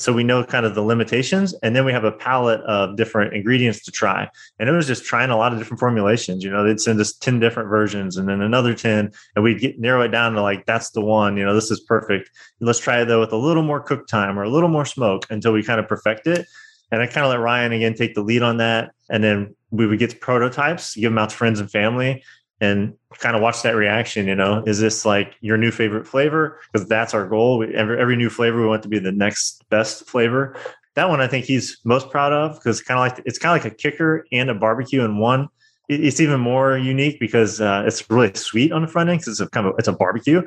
[0.00, 1.54] So we know kind of the limitations.
[1.62, 4.28] And then we have a palette of different ingredients to try.
[4.58, 6.42] And it was just trying a lot of different formulations.
[6.42, 9.78] You know, they'd send us 10 different versions and then another 10, and we'd get
[9.78, 12.30] narrow it down to like, that's the one, you know, this is perfect.
[12.60, 15.26] Let's try it though with a little more cook time or a little more smoke
[15.30, 16.46] until we kind of perfect it.
[16.90, 18.92] And I kind of let Ryan again take the lead on that.
[19.10, 22.22] And then we would get prototypes, give them out to friends and family
[22.64, 24.26] and kind of watch that reaction.
[24.26, 26.60] You know, is this like your new favorite flavor?
[26.72, 27.58] Because that's our goal.
[27.58, 30.56] We, every, every new flavor, we want to be the next best flavor.
[30.94, 33.64] That one I think he's most proud of because kind of like it's kind of
[33.64, 35.48] like a kicker and a barbecue in one.
[35.88, 39.40] It's even more unique because uh, it's really sweet on the front end because it's
[39.40, 40.40] a kind of it's a barbecue,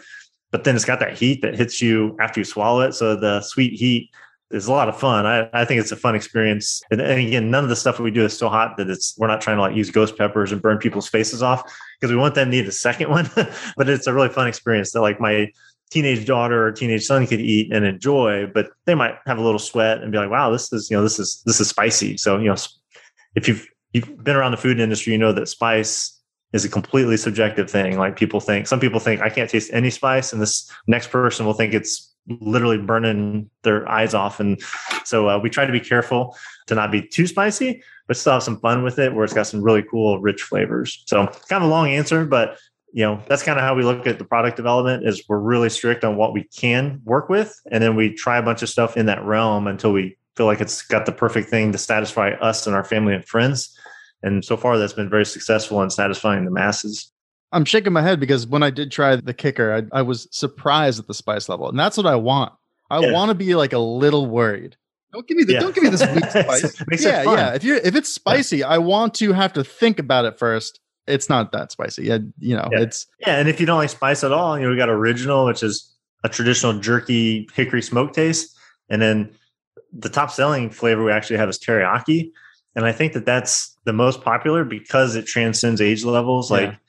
[0.52, 2.94] but then it's got that heat that hits you after you swallow it.
[2.94, 4.10] So the sweet heat
[4.52, 5.26] is a lot of fun.
[5.26, 6.82] I, I think it's a fun experience.
[6.90, 9.28] And, and, again, none of the stuff we do is so hot that it's we're
[9.28, 11.64] not trying to like use ghost peppers and burn people's faces off
[12.00, 13.30] because we want them to need a second one.
[13.78, 14.92] but it's a really fun experience.
[14.92, 15.52] That like my
[15.90, 19.60] teenage daughter or teenage son could eat and enjoy, but they might have a little
[19.60, 22.18] sweat and be like, wow, this is, you know, this is, this is spicy.
[22.18, 22.56] So, you know,
[23.36, 26.22] if you've, you've been around the food industry, you know that spice
[26.54, 27.98] is a completely subjective thing.
[27.98, 31.46] Like people think, some people think I can't taste any spice, and this next person
[31.46, 34.40] will think it's literally burning their eyes off.
[34.40, 34.62] And
[35.04, 36.36] so uh, we try to be careful
[36.68, 39.48] to not be too spicy, but still have some fun with it, where it's got
[39.48, 41.04] some really cool, rich flavors.
[41.08, 42.58] So kind of a long answer, but
[42.94, 45.70] you know that's kind of how we look at the product development is we're really
[45.70, 48.96] strict on what we can work with and then we try a bunch of stuff
[48.96, 52.66] in that realm until we feel like it's got the perfect thing to satisfy us
[52.66, 53.78] and our family and friends
[54.24, 57.12] and so far, that's been very successful in satisfying the masses.
[57.52, 61.00] I'm shaking my head because when I did try the kicker, I, I was surprised
[61.00, 62.54] at the spice level, and that's what I want.
[62.90, 63.12] I yeah.
[63.12, 64.76] want to be like a little worried.
[65.14, 65.60] Don't give me the yeah.
[65.62, 66.84] don't give me this weak spice.
[67.04, 67.54] yeah, yeah.
[67.54, 68.68] If you're if it's spicy, yeah.
[68.68, 70.80] I want to have to think about it first.
[71.08, 72.04] It's not that spicy.
[72.04, 73.38] Yeah, you know, it's yeah.
[73.38, 75.90] And if you don't like spice at all, you know, we got original, which is
[76.24, 78.58] a traditional jerky hickory smoke taste,
[78.90, 79.32] and then
[79.94, 82.32] the top selling flavor we actually have is teriyaki,
[82.76, 86.52] and I think that that's the most popular because it transcends age levels.
[86.52, 86.58] Yeah.
[86.58, 86.80] Like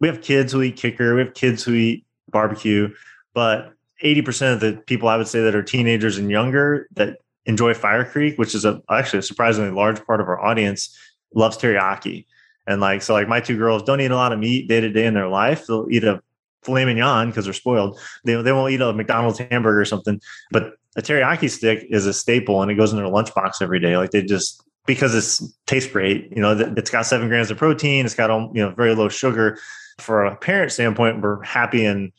[0.00, 2.92] we have kids who eat kicker, we have kids who eat barbecue,
[3.34, 7.74] but 80% of the people I would say that are teenagers and younger that enjoy
[7.74, 10.96] Fire Creek, which is a actually a surprisingly large part of our audience,
[11.34, 12.26] loves teriyaki.
[12.66, 14.90] And like so, like my two girls don't eat a lot of meat day to
[14.90, 15.66] day in their life.
[15.66, 16.20] They'll eat a
[16.62, 17.98] filet mignon because they're spoiled.
[18.24, 20.20] They they won't eat a McDonald's hamburger or something.
[20.50, 23.96] But a teriyaki stick is a staple, and it goes in their lunchbox every day.
[23.96, 26.30] Like they just because it tastes great.
[26.34, 28.04] You know, it's got seven grams of protein.
[28.04, 29.58] It's got um, you know very low sugar.
[29.98, 32.12] For a parent standpoint, we're happy and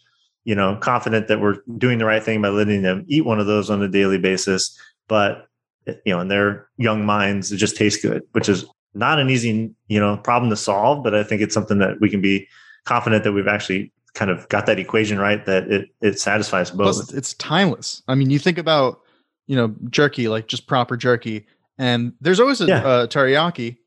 [0.45, 3.47] you know confident that we're doing the right thing by letting them eat one of
[3.47, 4.77] those on a daily basis.
[5.07, 5.47] But
[5.85, 9.71] you know, in their young minds, it just tastes good, which is not an easy
[9.87, 11.03] you know problem to solve.
[11.03, 12.47] But I think it's something that we can be
[12.85, 16.95] confident that we've actually kind of got that equation right that it it satisfies both.
[16.95, 18.01] Plus, it's timeless.
[18.07, 19.01] I mean, you think about
[19.45, 21.45] you know jerky, like just proper jerky
[21.77, 22.85] and there's always a yeah.
[22.85, 23.77] uh, teriyaki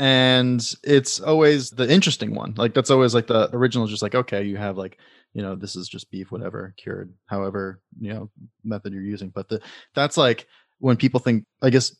[0.00, 4.42] and it's always the interesting one like that's always like the original just like okay
[4.42, 4.98] you have like
[5.34, 8.30] you know this is just beef whatever cured however you know
[8.64, 9.60] method you're using but the
[9.94, 10.46] that's like
[10.78, 11.94] when people think i guess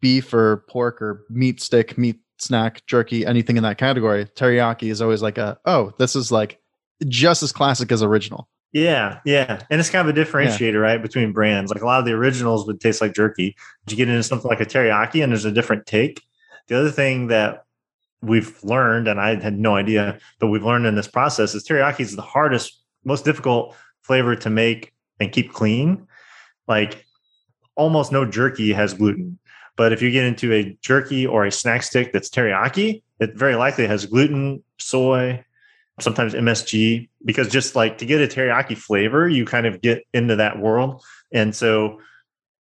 [0.00, 5.02] beef or pork or meat stick meat snack jerky anything in that category teriyaki is
[5.02, 6.60] always like a oh this is like
[7.08, 9.62] just as classic as original yeah, yeah.
[9.70, 10.78] And it's kind of a differentiator, yeah.
[10.78, 11.70] right, between brands.
[11.70, 13.56] Like a lot of the originals would taste like jerky.
[13.84, 16.20] But you get into something like a teriyaki and there's a different take.
[16.68, 17.64] The other thing that
[18.22, 22.00] we've learned, and I had no idea, but we've learned in this process is teriyaki
[22.00, 26.06] is the hardest, most difficult flavor to make and keep clean.
[26.66, 27.04] Like
[27.76, 29.38] almost no jerky has gluten.
[29.76, 33.56] But if you get into a jerky or a snack stick that's teriyaki, it very
[33.56, 35.44] likely has gluten, soy,
[36.00, 40.36] sometimes MSG, because just like to get a teriyaki flavor, you kind of get into
[40.36, 41.02] that world.
[41.32, 42.00] And so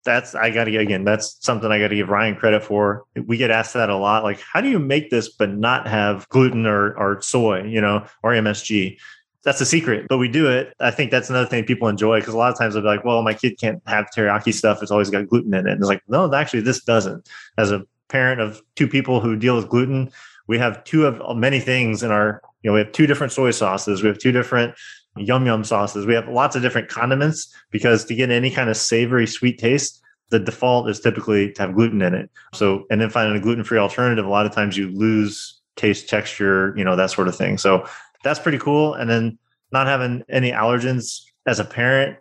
[0.05, 3.05] that's I gotta again, that's something I gotta give Ryan credit for.
[3.27, 4.25] We get asked that a lot.
[4.25, 8.07] Like, how do you make this but not have gluten or or soy, you know,
[8.23, 8.99] or MSG?
[9.45, 10.75] That's a secret, but we do it.
[10.81, 13.05] I think that's another thing people enjoy because a lot of times they'll be like,
[13.05, 14.83] well, my kid can't have teriyaki stuff.
[14.83, 15.73] It's always got gluten in it.
[15.73, 17.29] And it's like, no, actually, this doesn't.
[17.59, 20.11] As a parent of two people who deal with gluten,
[20.47, 23.51] we have two of many things in our you know, we have two different soy
[23.51, 24.03] sauces.
[24.03, 24.75] We have two different
[25.16, 26.07] yum yum sauces.
[26.07, 30.00] We have lots of different condiments because to get any kind of savory sweet taste,
[30.31, 32.31] the default is typically to have gluten in it.
[32.55, 36.09] So, and then finding a gluten free alternative, a lot of times you lose taste,
[36.09, 37.59] texture, you know, that sort of thing.
[37.59, 37.87] So
[38.22, 38.94] that's pretty cool.
[38.94, 39.38] And then
[39.70, 42.18] not having any allergens as a parent,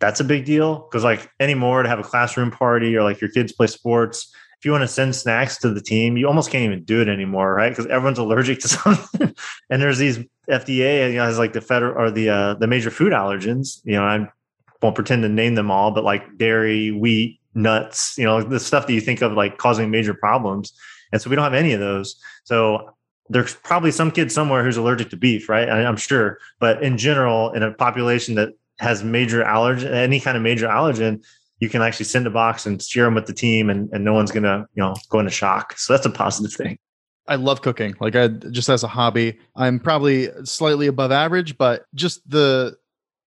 [0.00, 3.30] that's a big deal because like anymore to have a classroom party or like your
[3.30, 6.64] kids play sports if you want to send snacks to the team, you almost can't
[6.64, 7.68] even do it anymore, right?
[7.68, 9.34] Because everyone's allergic to something.
[9.68, 12.90] and there's these FDA, you know, has like the federal or the uh, the major
[12.90, 13.80] food allergens.
[13.84, 14.28] You know, I
[14.82, 18.86] won't pretend to name them all, but like dairy, wheat, nuts, you know, the stuff
[18.86, 20.72] that you think of like causing major problems.
[21.12, 22.16] And so we don't have any of those.
[22.44, 22.90] So
[23.28, 25.68] there's probably some kid somewhere who's allergic to beef, right?
[25.68, 26.38] I, I'm sure.
[26.60, 31.24] But in general, in a population that has major allergen, any kind of major allergen,
[31.60, 34.12] you can actually send a box and share them with the team and, and no
[34.12, 36.78] one's gonna you know go into shock so that's a positive thing
[37.28, 41.86] i love cooking like i just as a hobby i'm probably slightly above average but
[41.94, 42.76] just the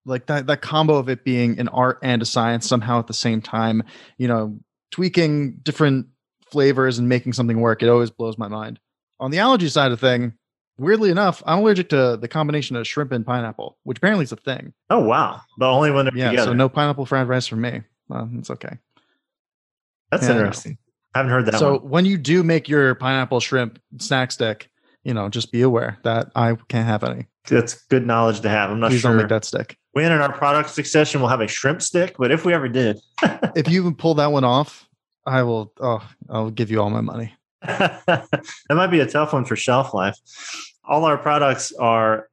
[0.06, 3.14] like that that combo of it being an art and a science somehow at the
[3.14, 3.84] same time
[4.18, 4.58] you know
[4.92, 6.08] tweaking different
[6.50, 8.80] flavors and making something work it always blows my mind
[9.20, 10.32] on the allergy side of thing
[10.78, 14.36] weirdly enough i'm allergic to the combination of shrimp and pineapple which apparently is a
[14.38, 16.52] thing oh wow The only one yeah together.
[16.52, 18.78] so no pineapple fried rice for me well, it's okay.
[20.12, 20.78] That's interesting.
[21.14, 21.56] I, haven't heard that.
[21.56, 21.90] So one.
[21.90, 24.70] when you do make your pineapple shrimp snack stick,
[25.04, 27.28] you know, just be aware that I can't have any.
[27.48, 28.70] that's good knowledge to have.
[28.70, 29.12] I'm not Please sure.
[29.12, 29.78] don't make that stick.
[29.94, 33.00] When in our product succession, we'll have a shrimp stick, but if we ever did,
[33.56, 34.88] if you even pull that one off,
[35.26, 35.74] I will.
[35.80, 37.34] Oh, I'll give you all my money.
[37.62, 40.16] that might be a tough one for shelf life.
[40.84, 42.30] All our products are.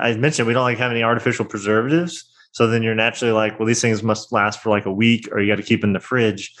[0.00, 3.66] I mentioned we don't like have any artificial preservatives, so then you're naturally like, well,
[3.66, 6.00] these things must last for like a week, or you got to keep in the
[6.00, 6.54] fridge.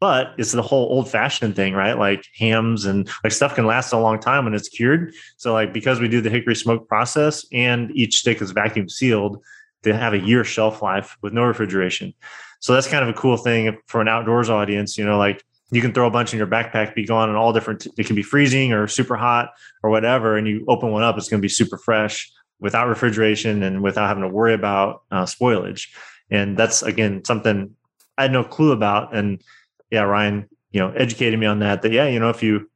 [0.00, 1.98] But it's the whole old fashioned thing, right?
[1.98, 5.12] Like hams and like stuff can last a long time when it's cured.
[5.36, 9.42] So like because we do the hickory smoke process and each stick is vacuum sealed,
[9.82, 12.14] they have a year shelf life with no refrigeration.
[12.60, 14.96] So that's kind of a cool thing for an outdoors audience.
[14.96, 17.52] You know, like you can throw a bunch in your backpack, be gone, and all
[17.52, 17.86] different.
[17.98, 19.50] It can be freezing or super hot
[19.82, 23.62] or whatever, and you open one up, it's going to be super fresh without refrigeration
[23.62, 25.88] and without having to worry about uh, spoilage.
[26.30, 27.74] And that's again something
[28.18, 29.14] I had no clue about.
[29.14, 29.42] And
[29.90, 31.82] yeah, Ryan, you know, educated me on that.
[31.82, 32.70] That yeah, you know, if you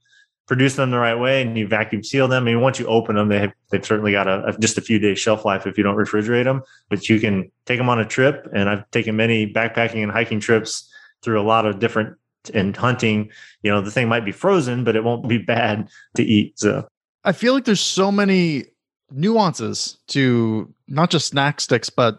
[0.46, 3.16] produce them the right way and you vacuum seal them, I mean, once you open
[3.16, 5.79] them, they have, they've certainly got a, a, just a few days shelf life if
[5.79, 6.62] you don't refrigerate them.
[6.90, 10.40] But you can take them on a trip, and I've taken many backpacking and hiking
[10.40, 10.90] trips
[11.22, 12.16] through a lot of different
[12.53, 13.31] and hunting.
[13.62, 16.59] You know, the thing might be frozen, but it won't be bad to eat.
[16.59, 16.87] So
[17.24, 18.66] I feel like there's so many
[19.11, 22.18] nuances to not just snack sticks, but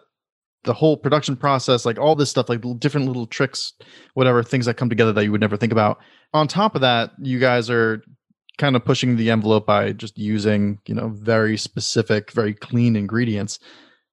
[0.65, 3.73] the whole production process, like all this stuff, like different little tricks,
[4.13, 5.99] whatever things that come together that you would never think about.
[6.33, 8.03] On top of that, you guys are
[8.57, 13.59] kind of pushing the envelope by just using, you know, very specific, very clean ingredients.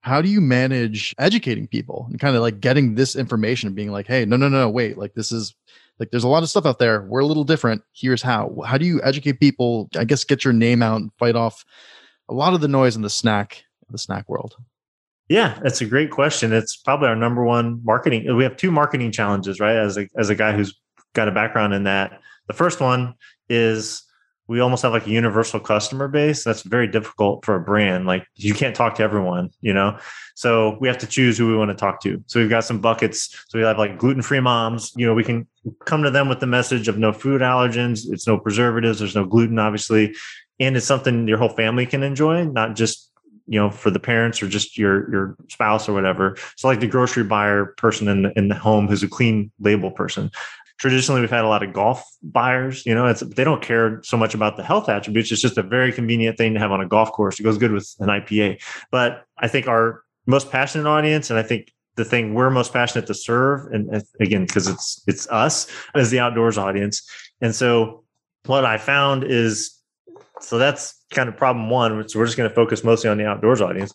[0.03, 3.93] How do you manage educating people and kind of like getting this information and being
[3.93, 5.55] like, hey, no, no, no, wait, like this is
[5.99, 7.03] like there's a lot of stuff out there.
[7.03, 7.83] We're a little different.
[7.93, 8.63] Here's how.
[8.67, 9.89] How do you educate people?
[9.97, 11.65] I guess get your name out and fight off
[12.29, 14.57] a lot of the noise in the snack, the snack world.
[15.33, 16.53] Yeah, that's a great question.
[16.53, 18.37] It's probably our number one marketing.
[18.37, 19.77] We have two marketing challenges, right?
[19.77, 20.79] As a as a guy who's
[21.15, 22.21] got a background in that.
[22.49, 23.15] The first one
[23.49, 24.03] is
[24.47, 26.45] we almost have like a universal customer base.
[26.45, 28.05] That's very difficult for a brand.
[28.05, 29.99] Like you can't talk to everyone, you know?
[30.35, 32.23] So we have to choose who we want to talk to.
[32.27, 33.35] So we've got some buckets.
[33.49, 35.47] So we have like gluten-free moms, you know, we can
[35.87, 39.25] come to them with the message of no food allergens, it's no preservatives, there's no
[39.25, 40.15] gluten, obviously.
[40.61, 43.12] And it's something your whole family can enjoy, not just
[43.53, 46.37] you know for the parents or just your your spouse or whatever.
[46.57, 49.91] So like the grocery buyer person in the in the home who's a clean label
[49.91, 50.31] person.
[50.79, 54.17] Traditionally we've had a lot of golf buyers you know it's they don't care so
[54.17, 55.31] much about the health attributes.
[55.31, 57.39] It's just a very convenient thing to have on a golf course.
[57.39, 58.61] It goes good with an ipa
[58.91, 63.07] but i think our most passionate audience and i think the thing we're most passionate
[63.07, 67.09] to serve and again because it's it's us as the outdoors audience.
[67.41, 68.05] And so
[68.47, 69.82] what i found is
[70.43, 72.09] so that's kind of problem one.
[72.09, 73.93] So we're just going to focus mostly on the outdoors audience.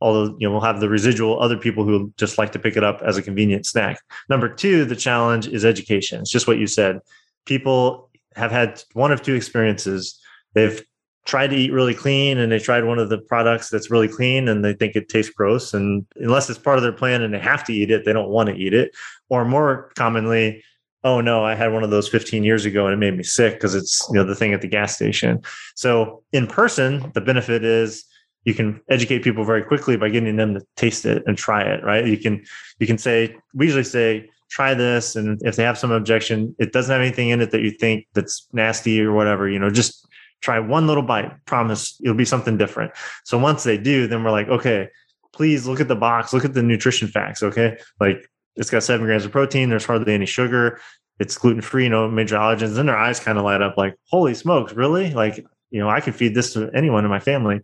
[0.00, 2.84] Although you know we'll have the residual other people who just like to pick it
[2.84, 4.00] up as a convenient snack.
[4.28, 6.20] Number two, the challenge is education.
[6.20, 7.00] It's just what you said.
[7.44, 10.18] People have had one of two experiences.
[10.54, 10.82] They've
[11.26, 14.48] tried to eat really clean and they tried one of the products that's really clean
[14.48, 15.74] and they think it tastes gross.
[15.74, 18.30] And unless it's part of their plan and they have to eat it, they don't
[18.30, 18.92] want to eat it.
[19.28, 20.64] Or more commonly,
[21.04, 23.54] oh no, I had one of those 15 years ago and it made me sick
[23.54, 25.40] because it's you know the thing at the gas station.
[25.74, 28.04] So in person, the benefit is
[28.44, 31.82] you can educate people very quickly by getting them to taste it and try it,
[31.84, 32.06] right?
[32.06, 32.44] You can
[32.78, 36.72] you can say we usually say try this and if they have some objection, it
[36.72, 40.06] doesn't have anything in it that you think that's nasty or whatever, you know, just
[40.40, 41.32] try one little bite.
[41.46, 42.92] Promise it'll be something different.
[43.24, 44.88] So once they do, then we're like, okay,
[45.32, 47.78] please look at the box, look at the nutrition facts, okay?
[48.00, 49.68] Like it's got seven grams of protein.
[49.68, 50.80] There's hardly any sugar.
[51.18, 52.74] It's gluten free, no major allergens.
[52.74, 55.12] Then their eyes kind of light up like, holy smokes, really?
[55.12, 57.60] Like, you know, I can feed this to anyone in my family.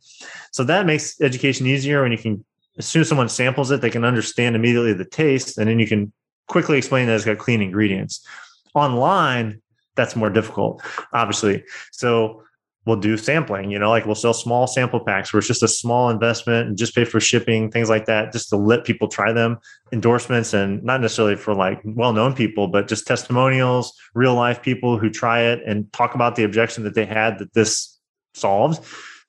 [0.53, 2.45] So that makes education easier when you can,
[2.79, 5.59] as soon as someone samples it, they can understand immediately the taste.
[5.59, 6.13] And then you can
[6.49, 8.25] quickly explain that it's got clean ingredients.
[8.75, 9.61] Online,
[9.97, 11.65] that's more difficult, obviously.
[11.91, 12.43] So
[12.87, 15.69] we'll do sampling, you know, like we'll sell small sample packs where it's just a
[15.69, 19.33] small investment and just pay for shipping, things like that, just to let people try
[19.33, 19.59] them,
[19.93, 24.99] endorsements, and not necessarily for like well known people, but just testimonials, real life people
[24.99, 27.99] who try it and talk about the objection that they had that this
[28.35, 28.81] solves.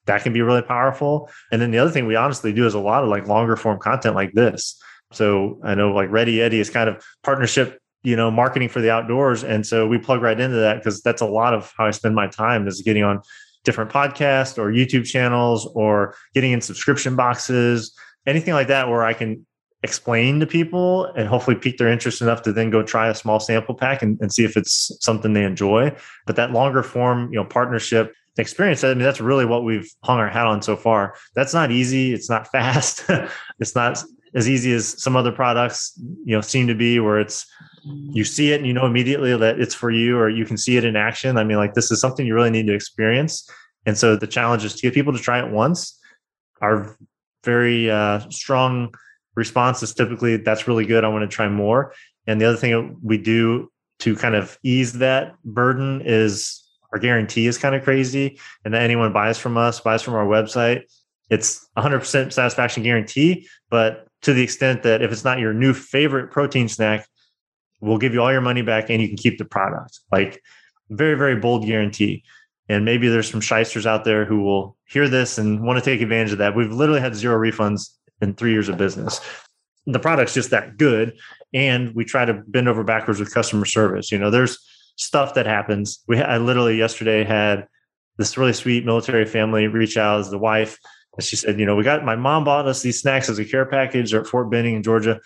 [0.06, 1.30] That can be really powerful.
[1.52, 3.80] And then the other thing we honestly do is a lot of like longer form
[3.80, 4.80] content like this.
[5.12, 8.91] So I know like Ready Yeti is kind of partnership you know marketing for the
[8.91, 11.91] outdoors and so we plug right into that because that's a lot of how i
[11.91, 13.20] spend my time is getting on
[13.63, 19.13] different podcasts or YouTube channels or getting in subscription boxes, anything like that where I
[19.13, 19.46] can
[19.84, 23.39] explain to people and hopefully pique their interest enough to then go try a small
[23.39, 25.96] sample pack and, and see if it's something they enjoy.
[26.26, 30.20] But that longer form, you know, partnership experience, I mean, that's really what we've hung
[30.20, 31.15] our hat on so far.
[31.36, 32.13] That's not easy.
[32.13, 33.06] It's not fast.
[33.60, 34.03] it's not
[34.34, 35.93] as easy as some other products,
[36.26, 37.45] you know, seem to be where it's
[37.88, 40.78] you see it and you know immediately that it's for you or you can see
[40.78, 41.38] it in action.
[41.38, 43.50] I mean, like this is something you really need to experience.
[43.86, 46.00] And so the challenge is to get people to try it once,
[46.62, 46.98] our
[47.44, 48.94] very uh, strong
[49.36, 51.04] response is typically that's really good.
[51.04, 51.94] I want to try more.
[52.26, 56.64] And the other thing we do to kind of ease that burden is
[56.94, 58.40] our guarantee is kind of crazy.
[58.66, 60.84] And that anyone buys from us, buys from our website,
[61.30, 63.48] it's 100% satisfaction guarantee.
[63.70, 67.08] But to the extent that if it's not your new favorite protein snack,
[67.80, 69.99] we'll give you all your money back and you can keep the product.
[70.11, 70.41] Like
[70.89, 72.23] very, very bold guarantee.
[72.69, 76.01] And maybe there's some shysters out there who will hear this and want to take
[76.01, 76.55] advantage of that.
[76.55, 79.21] We've literally had zero refunds in three years of business.
[79.86, 81.17] The product's just that good.
[81.53, 84.11] And we try to bend over backwards with customer service.
[84.11, 84.59] You know, there's
[84.97, 85.99] stuff that happens.
[86.07, 87.67] We I literally yesterday had
[88.17, 90.78] this really sweet military family reach out as the wife.
[91.15, 93.45] And she said, you know, we got my mom bought us these snacks as a
[93.45, 95.21] care package at Fort Benning in Georgia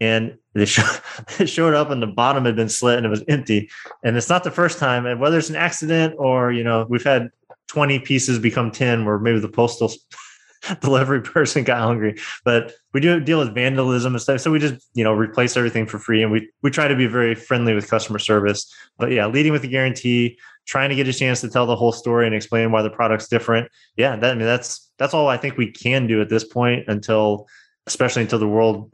[0.00, 0.66] and they,
[1.38, 3.70] they showed up and the bottom had been slit and it was empty.
[4.04, 7.04] And it's not the first time and whether it's an accident or you know we've
[7.04, 7.30] had
[7.68, 9.92] 20 pieces become 10 where maybe the postal
[10.80, 12.18] delivery person got hungry.
[12.44, 15.86] But we do deal with vandalism and stuff so we just you know replace everything
[15.86, 18.72] for free and we we try to be very friendly with customer service.
[18.98, 21.92] But yeah leading with a guarantee trying to get a chance to tell the whole
[21.92, 23.70] story and explain why the product's different.
[23.96, 26.84] Yeah that, i mean that's that's all i think we can do at this point
[26.88, 27.46] until
[27.86, 28.90] especially until the world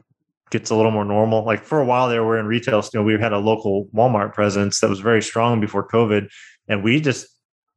[0.53, 1.43] gets a little more normal.
[1.43, 2.81] Like for a while there, we're in retail.
[2.93, 6.29] You know, we had a local Walmart presence that was very strong before COVID,
[6.69, 7.27] and we just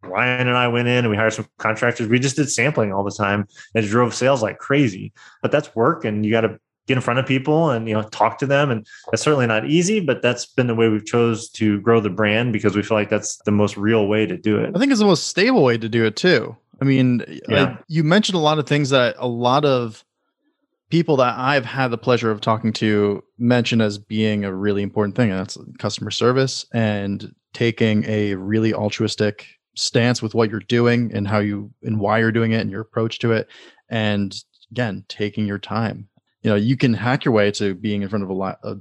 [0.02, 2.06] Ryan and I went in and we hired some contractors.
[2.06, 5.12] We just did sampling all the time and drove sales like crazy.
[5.42, 8.02] But that's work, and you got to get in front of people and you know
[8.10, 11.48] talk to them and that's certainly not easy but that's been the way we've chose
[11.48, 14.56] to grow the brand because we feel like that's the most real way to do
[14.56, 17.64] it i think it's the most stable way to do it too i mean yeah.
[17.64, 20.04] I, you mentioned a lot of things that a lot of
[20.90, 25.16] people that I've had the pleasure of talking to mention as being a really important
[25.16, 31.10] thing, and that's customer service and taking a really altruistic stance with what you're doing
[31.12, 33.48] and how you and why you're doing it and your approach to it.
[33.88, 34.34] And
[34.70, 36.08] again, taking your time.
[36.42, 38.76] You know, you can hack your way to being in front of a lot a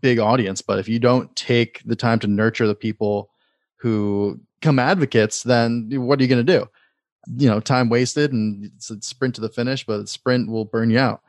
[0.00, 3.30] big audience, but if you don't take the time to nurture the people
[3.76, 6.66] who come advocates, then what are you going to do?
[7.36, 10.90] You know, time wasted and it's a sprint to the finish, but sprint will burn
[10.90, 11.22] you out.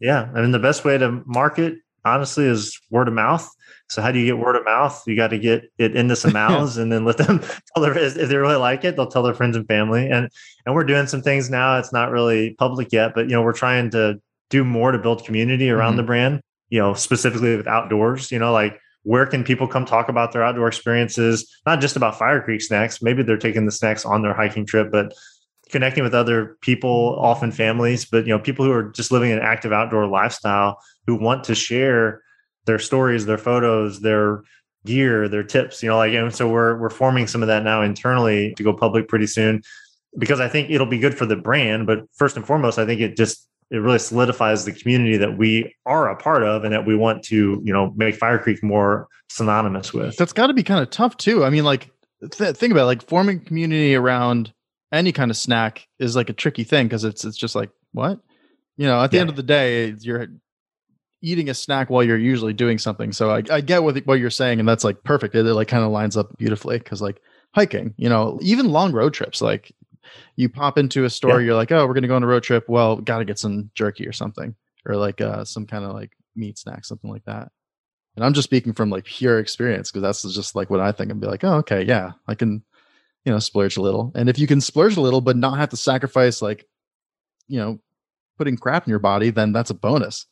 [0.00, 0.30] Yeah.
[0.34, 3.48] I mean, the best way to market, honestly, is word of mouth.
[3.88, 5.02] So, how do you get word of mouth?
[5.06, 7.40] You got to get it into some mouths and then let them
[7.74, 10.08] tell their, if they really like it, they'll tell their friends and family.
[10.08, 10.28] And,
[10.66, 11.78] and we're doing some things now.
[11.78, 14.20] It's not really public yet, but, you know, we're trying to
[14.50, 15.96] do more to build community around mm-hmm.
[15.98, 20.08] the brand, you know, specifically with outdoors, you know, like, where can people come talk
[20.08, 24.04] about their outdoor experiences not just about fire creek snacks maybe they're taking the snacks
[24.04, 25.14] on their hiking trip but
[25.70, 29.40] connecting with other people, often families, but you know, people who are just living an
[29.40, 32.22] active outdoor lifestyle who want to share
[32.66, 34.42] their stories, their photos, their
[34.84, 37.82] gear, their tips, you know, like and so we're we're forming some of that now
[37.82, 39.62] internally to go public pretty soon
[40.16, 43.00] because I think it'll be good for the brand, but first and foremost, I think
[43.00, 46.86] it just it really solidifies the community that we are a part of and that
[46.86, 50.16] we want to, you know, make Fire Creek more synonymous with.
[50.16, 51.44] That's got to be kind of tough too.
[51.44, 51.90] I mean, like
[52.30, 54.52] th- think about it, like forming community around
[54.92, 58.20] any kind of snack is like a tricky thing because it's it's just like what?
[58.76, 59.22] You know at the yeah.
[59.22, 60.28] end of the day you're
[61.20, 63.12] eating a snack while you're usually doing something.
[63.12, 65.34] So i, I get what, what you're saying and that's like perfect.
[65.34, 67.20] It, it like kind of lines up beautifully because like
[67.54, 69.74] hiking you know even long road trips like
[70.36, 71.46] you pop into a store yeah.
[71.46, 72.64] you're like oh we're gonna go on a road trip.
[72.68, 74.54] Well gotta get some jerky or something
[74.86, 77.50] or like uh, some kind of like meat snack something like that.
[78.16, 81.10] And i'm just speaking from like pure experience because that's just like what i think
[81.12, 82.64] and be like oh okay yeah i can
[83.28, 84.10] you know splurge a little.
[84.14, 86.66] And if you can splurge a little but not have to sacrifice like
[87.46, 87.78] you know
[88.38, 90.24] putting crap in your body then that's a bonus.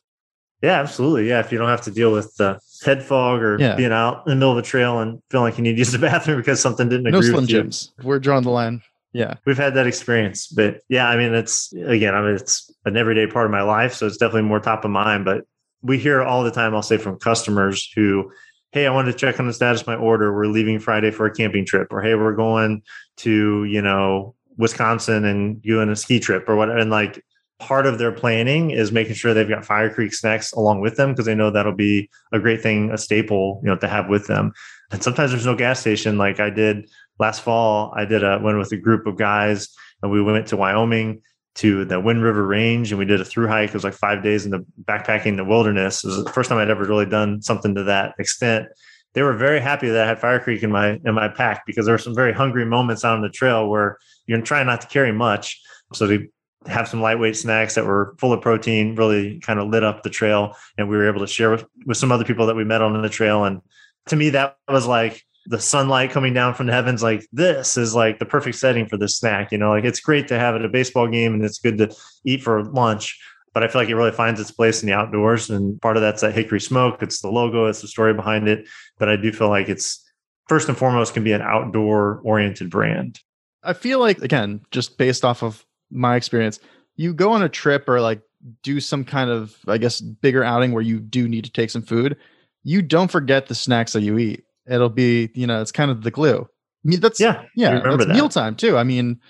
[0.63, 1.29] Yeah absolutely.
[1.29, 3.77] Yeah if you don't have to deal with the head fog or yeah.
[3.77, 5.93] being out in the middle of a trail and feeling like you need to use
[5.93, 7.91] the bathroom because something didn't no agree slim with gyms.
[7.99, 8.81] you we're drawing the line.
[9.13, 9.35] Yeah.
[9.45, 13.27] We've had that experience but yeah i mean it's again i mean it's an everyday
[13.27, 15.45] part of my life so it's definitely more top of mind but
[15.83, 18.31] we hear all the time i'll say from customers who
[18.73, 20.35] hey, I wanted to check on the status of my order.
[20.35, 22.83] We're leaving Friday for a camping trip, or hey, we're going
[23.19, 26.79] to, you know, Wisconsin and doing a ski trip or whatever.
[26.79, 27.23] And like
[27.59, 31.13] part of their planning is making sure they've got Fire Creek snacks along with them
[31.13, 34.27] because they know that'll be a great thing, a staple, you know, to have with
[34.27, 34.53] them.
[34.91, 36.19] And sometimes there's no gas station.
[36.19, 36.89] Like I did
[37.19, 39.69] last fall, I did a went with a group of guys
[40.03, 41.23] and we went to Wyoming
[41.57, 43.71] to the Wind River Range and we did a through hike.
[43.71, 46.05] It was like five days in the backpacking in the wilderness.
[46.05, 48.69] It was the first time I'd ever really done something to that extent.
[49.15, 51.87] They were very happy that I had Fire Creek in my in my pack because
[51.87, 55.13] there were some very hungry moments on the trail where you're trying not to carry
[55.13, 55.61] much.
[55.95, 56.27] So to
[56.67, 60.11] have some lightweight snacks that were full of protein really kind of lit up the
[60.11, 62.83] trail and we were able to share with, with some other people that we met
[62.83, 63.45] on the trail.
[63.45, 63.61] And
[64.09, 67.95] to me, that was like the sunlight coming down from the heavens like this is
[67.95, 70.59] like the perfect setting for this snack you know like it's great to have it
[70.61, 71.95] at a baseball game and it's good to
[72.25, 73.19] eat for lunch
[73.55, 76.03] but i feel like it really finds its place in the outdoors and part of
[76.03, 78.67] that's that hickory smoke it's the logo it's the story behind it
[78.99, 80.03] but i do feel like it's
[80.49, 83.21] first and foremost can be an outdoor oriented brand
[83.67, 86.61] I feel like again, just based off of my experience,
[86.95, 88.23] you go on a trip or like
[88.63, 91.83] do some kind of, I guess, bigger outing where you do need to take some
[91.83, 92.17] food.
[92.63, 94.45] You don't forget the snacks that you eat.
[94.69, 96.43] It'll be, you know, it's kind of the glue.
[96.43, 98.15] I mean, that's yeah, yeah, remember that's that.
[98.15, 98.77] mealtime too.
[98.77, 99.21] I mean,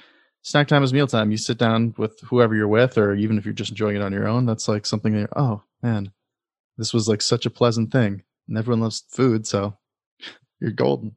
[0.43, 1.31] snack time is mealtime.
[1.31, 4.13] You sit down with whoever you're with, or even if you're just enjoying it on
[4.13, 5.15] your own, that's like something.
[5.15, 6.13] That, oh man,
[6.77, 9.77] this was like such a pleasant thing, and everyone loves food, so
[10.61, 11.17] you're golden.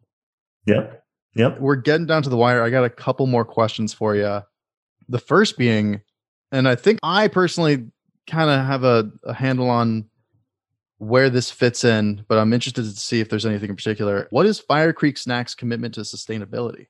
[0.66, 1.04] Yep.
[1.36, 1.60] Yep.
[1.60, 2.64] We're getting down to the wire.
[2.64, 4.42] I got a couple more questions for you.
[5.08, 6.02] The first being,
[6.52, 7.88] and I think I personally
[8.28, 10.10] kind of have a, a handle on
[11.00, 14.28] where this fits in, but I'm interested to see if there's anything in particular.
[14.30, 16.88] What is Fire Creek Snacks' commitment to sustainability?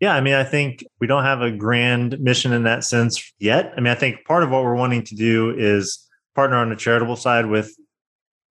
[0.00, 3.72] Yeah, I mean, I think we don't have a grand mission in that sense yet.
[3.76, 6.76] I mean, I think part of what we're wanting to do is partner on the
[6.76, 7.74] charitable side with,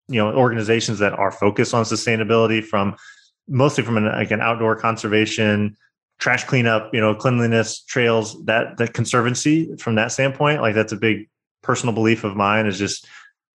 [0.09, 2.95] you know, organizations that are focused on sustainability from
[3.47, 5.77] mostly from an like an outdoor conservation,
[6.19, 10.61] trash cleanup, you know, cleanliness, trails, that that conservancy from that standpoint.
[10.61, 11.29] Like that's a big
[11.61, 13.07] personal belief of mine is just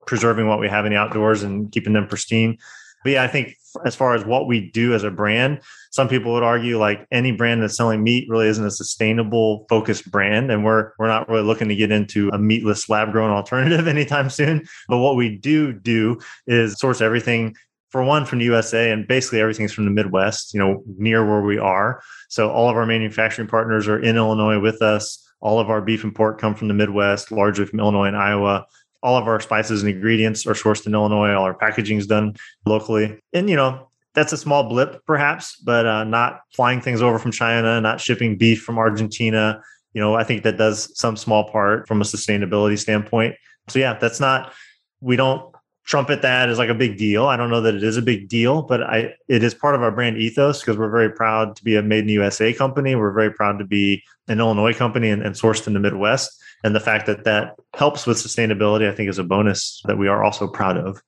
[0.06, 2.58] preserving what we have in the outdoors and keeping them pristine.
[3.02, 6.32] But yeah, I think as far as what we do as a brand, some people
[6.32, 10.50] would argue like any brand that's selling meat really isn't a sustainable focused brand.
[10.50, 14.30] And we're we're not really looking to get into a meatless lab grown alternative anytime
[14.30, 14.66] soon.
[14.88, 17.56] But what we do do is source everything
[17.90, 21.42] for one from the USA and basically everything's from the Midwest, you know, near where
[21.42, 22.02] we are.
[22.30, 25.18] So all of our manufacturing partners are in Illinois with us.
[25.40, 28.64] All of our beef and pork come from the Midwest, largely from Illinois and Iowa
[29.02, 31.32] all of our spices and ingredients are sourced in Illinois.
[31.32, 32.36] All our packaging is done
[32.66, 33.18] locally.
[33.32, 37.32] And, you know, that's a small blip perhaps, but uh, not flying things over from
[37.32, 39.60] China, not shipping beef from Argentina.
[39.94, 43.34] You know, I think that does some small part from a sustainability standpoint.
[43.68, 44.52] So, yeah, that's not,
[45.00, 45.52] we don't
[45.84, 47.26] trumpet that as like a big deal.
[47.26, 49.82] I don't know that it is a big deal, but I it is part of
[49.82, 52.94] our brand ethos because we're very proud to be a made in USA company.
[52.94, 56.40] We're very proud to be an Illinois company and, and sourced in the Midwest.
[56.64, 60.08] And the fact that that helps with sustainability, I think, is a bonus that we
[60.08, 61.02] are also proud of.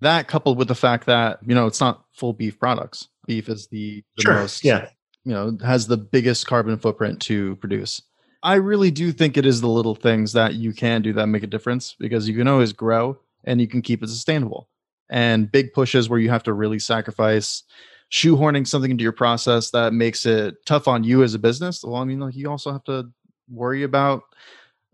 [0.00, 3.08] That coupled with the fact that you know it's not full beef products.
[3.26, 4.34] Beef is the, the sure.
[4.34, 4.88] most yeah
[5.24, 8.02] you know has the biggest carbon footprint to produce.
[8.42, 11.42] I really do think it is the little things that you can do that make
[11.42, 14.68] a difference because you can always grow and you can keep it sustainable.
[15.10, 17.64] And big pushes where you have to really sacrifice
[18.12, 21.82] shoehorning something into your process that makes it tough on you as a business.
[21.82, 23.10] Well, I mean, like you also have to
[23.50, 24.22] worry about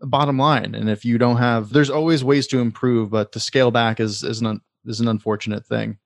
[0.01, 0.75] bottom line.
[0.75, 4.23] And if you don't have, there's always ways to improve, but to scale back is
[4.23, 5.97] is an is an unfortunate thing.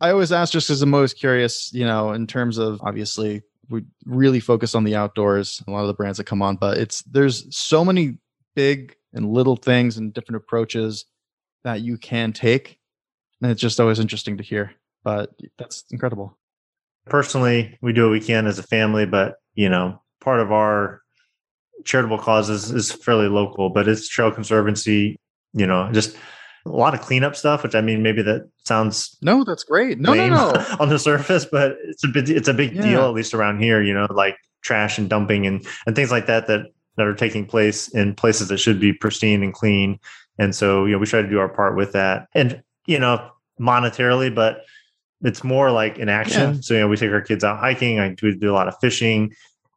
[0.00, 3.84] I always ask just because I'm always curious, you know, in terms of obviously we
[4.04, 7.02] really focus on the outdoors, a lot of the brands that come on, but it's
[7.02, 8.18] there's so many
[8.54, 11.04] big and little things and different approaches
[11.64, 12.78] that you can take.
[13.40, 14.72] And it's just always interesting to hear.
[15.04, 16.38] But that's incredible.
[17.06, 21.01] Personally, we do what we can as a family, but you know, part of our
[21.84, 25.18] charitable causes is fairly local, but it's Trail Conservancy,
[25.52, 26.16] you know, just
[26.64, 29.98] a lot of cleanup stuff, which I mean, maybe that sounds no, that's great.
[29.98, 30.66] No, no, no.
[30.80, 32.82] on the surface, but it's a big, it's a big yeah.
[32.82, 36.26] deal, at least around here, you know, like trash and dumping and, and things like
[36.26, 36.66] that, that,
[36.96, 39.98] that are taking place in places that should be pristine and clean.
[40.38, 43.30] And so, you know, we try to do our part with that and, you know,
[43.60, 44.62] monetarily, but
[45.22, 46.54] it's more like in action.
[46.54, 46.60] Yeah.
[46.60, 47.98] So, you know, we take our kids out hiking.
[47.98, 49.32] I do, do a lot of fishing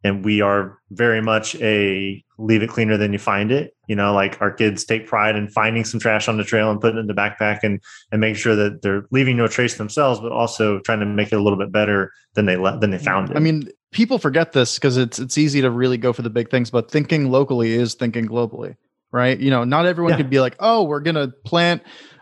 [0.05, 3.75] and we are very much a leave it cleaner than you find it.
[3.87, 6.79] You know, like our kids take pride in finding some trash on the trail and
[6.79, 7.81] putting it in the backpack and
[8.11, 11.35] and make sure that they're leaving no trace themselves, but also trying to make it
[11.35, 13.37] a little bit better than they le- than they found it.
[13.37, 16.51] I mean, people forget this because it's it's easy to really go for the big
[16.51, 18.75] things, but thinking locally is thinking globally
[19.11, 19.39] right?
[19.39, 20.17] You know, not everyone yeah.
[20.17, 21.81] could be like, oh, we're going to plant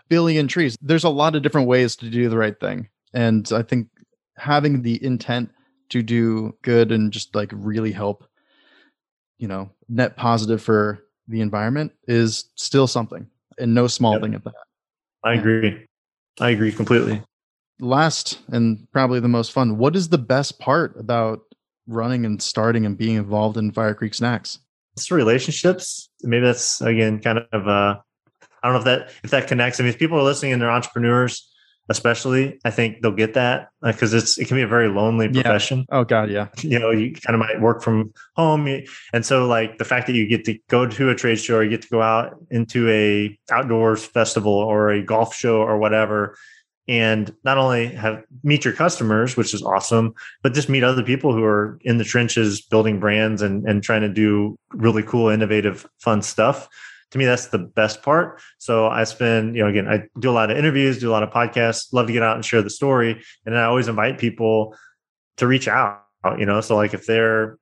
[0.09, 0.77] billion trees.
[0.79, 2.87] There's a lot of different ways to do the right thing.
[3.15, 3.87] And I think
[4.37, 5.49] having the intent
[5.93, 8.25] to do good and just like really help,
[9.37, 13.27] you know, net positive for the environment is still something
[13.57, 14.21] and no small yep.
[14.21, 14.53] thing at that.
[15.23, 15.39] I yeah.
[15.39, 15.87] agree.
[16.39, 17.23] I agree completely.
[17.79, 21.41] Last and probably the most fun, what is the best part about
[21.87, 24.59] running and starting and being involved in Fire Creek Snacks?
[24.95, 26.09] it's relationships.
[26.21, 27.97] Maybe that's again kind of uh,
[28.61, 29.79] I don't know if that if that connects.
[29.79, 31.51] I mean, if people are listening and they're entrepreneurs,
[31.89, 35.27] especially, I think they'll get that because uh, it's it can be a very lonely
[35.29, 35.79] profession.
[35.79, 35.97] Yeah.
[35.97, 36.47] Oh God, yeah.
[36.61, 38.67] You know, you kind of might work from home,
[39.13, 41.63] and so like the fact that you get to go to a trade show, or
[41.63, 46.37] you get to go out into a outdoors festival or a golf show or whatever,
[46.87, 51.33] and not only have meet your customers, which is awesome, but just meet other people
[51.33, 55.85] who are in the trenches building brands and, and trying to do really cool, innovative,
[55.99, 56.67] fun stuff.
[57.13, 58.41] To me, that's the best part.
[58.57, 61.21] So I spend, you know, again, I do a lot of interviews, do a lot
[61.21, 63.21] of podcasts, love to get out and share the story.
[63.45, 64.75] And I always invite people
[65.37, 66.01] to reach out,
[66.39, 67.59] you know, so like if they're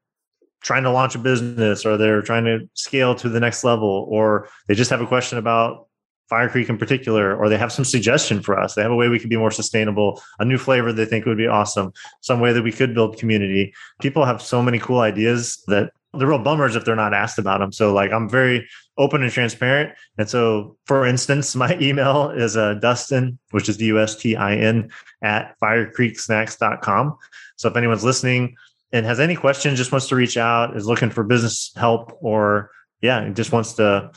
[0.61, 4.47] trying to launch a business or they're trying to scale to the next level or
[4.69, 5.87] they just have a question about
[6.29, 8.73] Fire Creek in particular, or they have some suggestion for us.
[8.73, 11.37] They have a way we could be more sustainable, a new flavor they think would
[11.37, 11.91] be awesome,
[12.21, 13.73] some way that we could build community.
[13.99, 17.59] People have so many cool ideas that the real bummers if they're not asked about
[17.59, 17.71] them.
[17.71, 18.67] So like I'm very
[19.01, 19.93] open and transparent.
[20.17, 24.91] And so for instance, my email is uh, Dustin, which is D-U-S-T-I-N
[25.21, 27.17] at firecreeksnacks.com.
[27.55, 28.55] So if anyone's listening
[28.91, 32.71] and has any questions, just wants to reach out, is looking for business help or
[33.01, 34.11] yeah, just wants to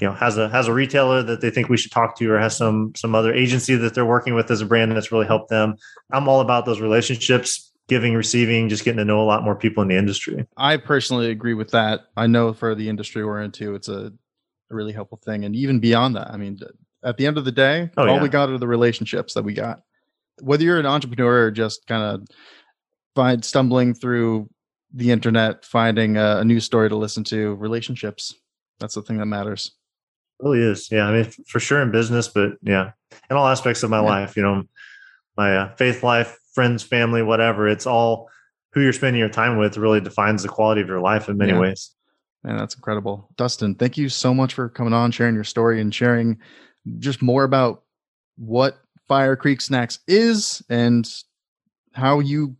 [0.00, 2.38] you know has a has a retailer that they think we should talk to or
[2.38, 5.48] has some some other agency that they're working with as a brand that's really helped
[5.48, 5.76] them
[6.10, 9.82] i'm all about those relationships giving receiving just getting to know a lot more people
[9.82, 13.74] in the industry i personally agree with that i know for the industry we're into
[13.74, 14.12] it's a,
[14.70, 16.58] a really helpful thing and even beyond that i mean
[17.04, 18.22] at the end of the day oh, all yeah.
[18.22, 19.82] we got are the relationships that we got
[20.40, 22.26] whether you're an entrepreneur or just kind of
[23.14, 24.48] find stumbling through
[24.94, 28.34] the internet finding a, a news story to listen to relationships
[28.78, 29.72] that's the thing that matters
[30.42, 30.90] really is.
[30.90, 31.06] Yeah.
[31.06, 32.92] I mean, for sure in business, but yeah,
[33.30, 34.08] in all aspects of my yeah.
[34.08, 34.64] life, you know,
[35.36, 38.28] my uh, faith life, friends, family, whatever, it's all
[38.72, 41.52] who you're spending your time with really defines the quality of your life in many
[41.52, 41.60] yeah.
[41.60, 41.94] ways.
[42.44, 43.28] Man, that's incredible.
[43.36, 46.38] Dustin, thank you so much for coming on, sharing your story and sharing
[46.98, 47.82] just more about
[48.36, 51.08] what Fire Creek Snacks is and
[51.92, 52.56] how you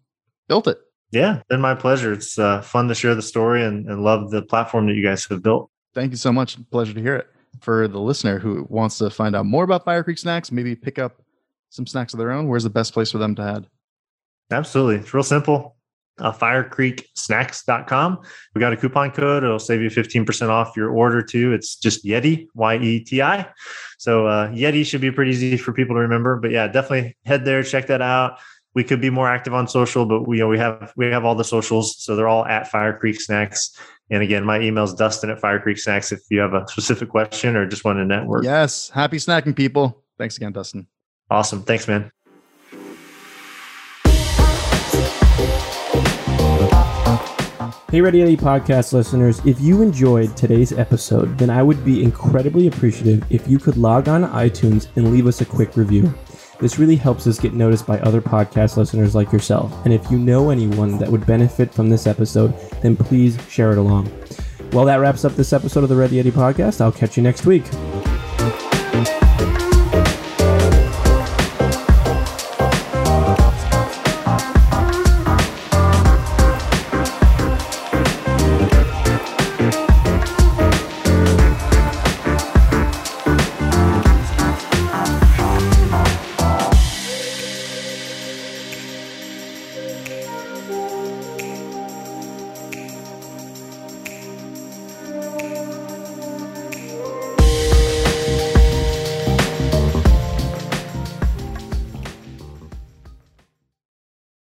[0.49, 0.78] built it.
[1.11, 2.12] Yeah, been my pleasure.
[2.12, 5.24] It's uh, fun to share the story and, and love the platform that you guys
[5.26, 5.70] have built.
[5.95, 6.57] Thank you so much.
[6.70, 7.26] Pleasure to hear it
[7.61, 10.99] for the listener who wants to find out more about Fire Creek snacks, maybe pick
[10.99, 11.22] up
[11.68, 13.66] some snacks of their own, where's the best place for them to head?
[14.53, 14.96] Absolutely.
[14.96, 15.76] It's real simple.
[16.18, 18.18] Uh, firecreeksnacks.com.
[18.55, 19.42] We got a coupon code.
[19.44, 21.53] It'll save you 15% off your order too.
[21.53, 23.48] It's just Yeti, Y E T I.
[23.98, 26.36] So uh, Yeti should be pretty easy for people to remember.
[26.36, 28.38] But yeah, definitely head there, check that out.
[28.74, 31.24] We could be more active on social, but we, you know, we have we have
[31.24, 33.76] all the socials, so they're all at Fire Creek Snacks.
[34.11, 37.09] And again, my email is Dustin at Fire Creek Snacks if you have a specific
[37.09, 38.44] question or just want to network.
[38.44, 38.90] Yes.
[38.90, 40.03] Happy snacking, people.
[40.18, 40.86] Thanks again, Dustin.
[41.30, 41.62] Awesome.
[41.62, 42.12] Thanks, man.
[47.93, 52.66] Hey, Ready Yeti podcast listeners, if you enjoyed today's episode, then I would be incredibly
[52.66, 56.11] appreciative if you could log on to iTunes and leave us a quick review.
[56.59, 59.70] This really helps us get noticed by other podcast listeners like yourself.
[59.84, 63.78] And if you know anyone that would benefit from this episode, then please share it
[63.78, 64.11] along.
[64.72, 66.80] Well, that wraps up this episode of the Ready Yeti podcast.
[66.80, 67.64] I'll catch you next week.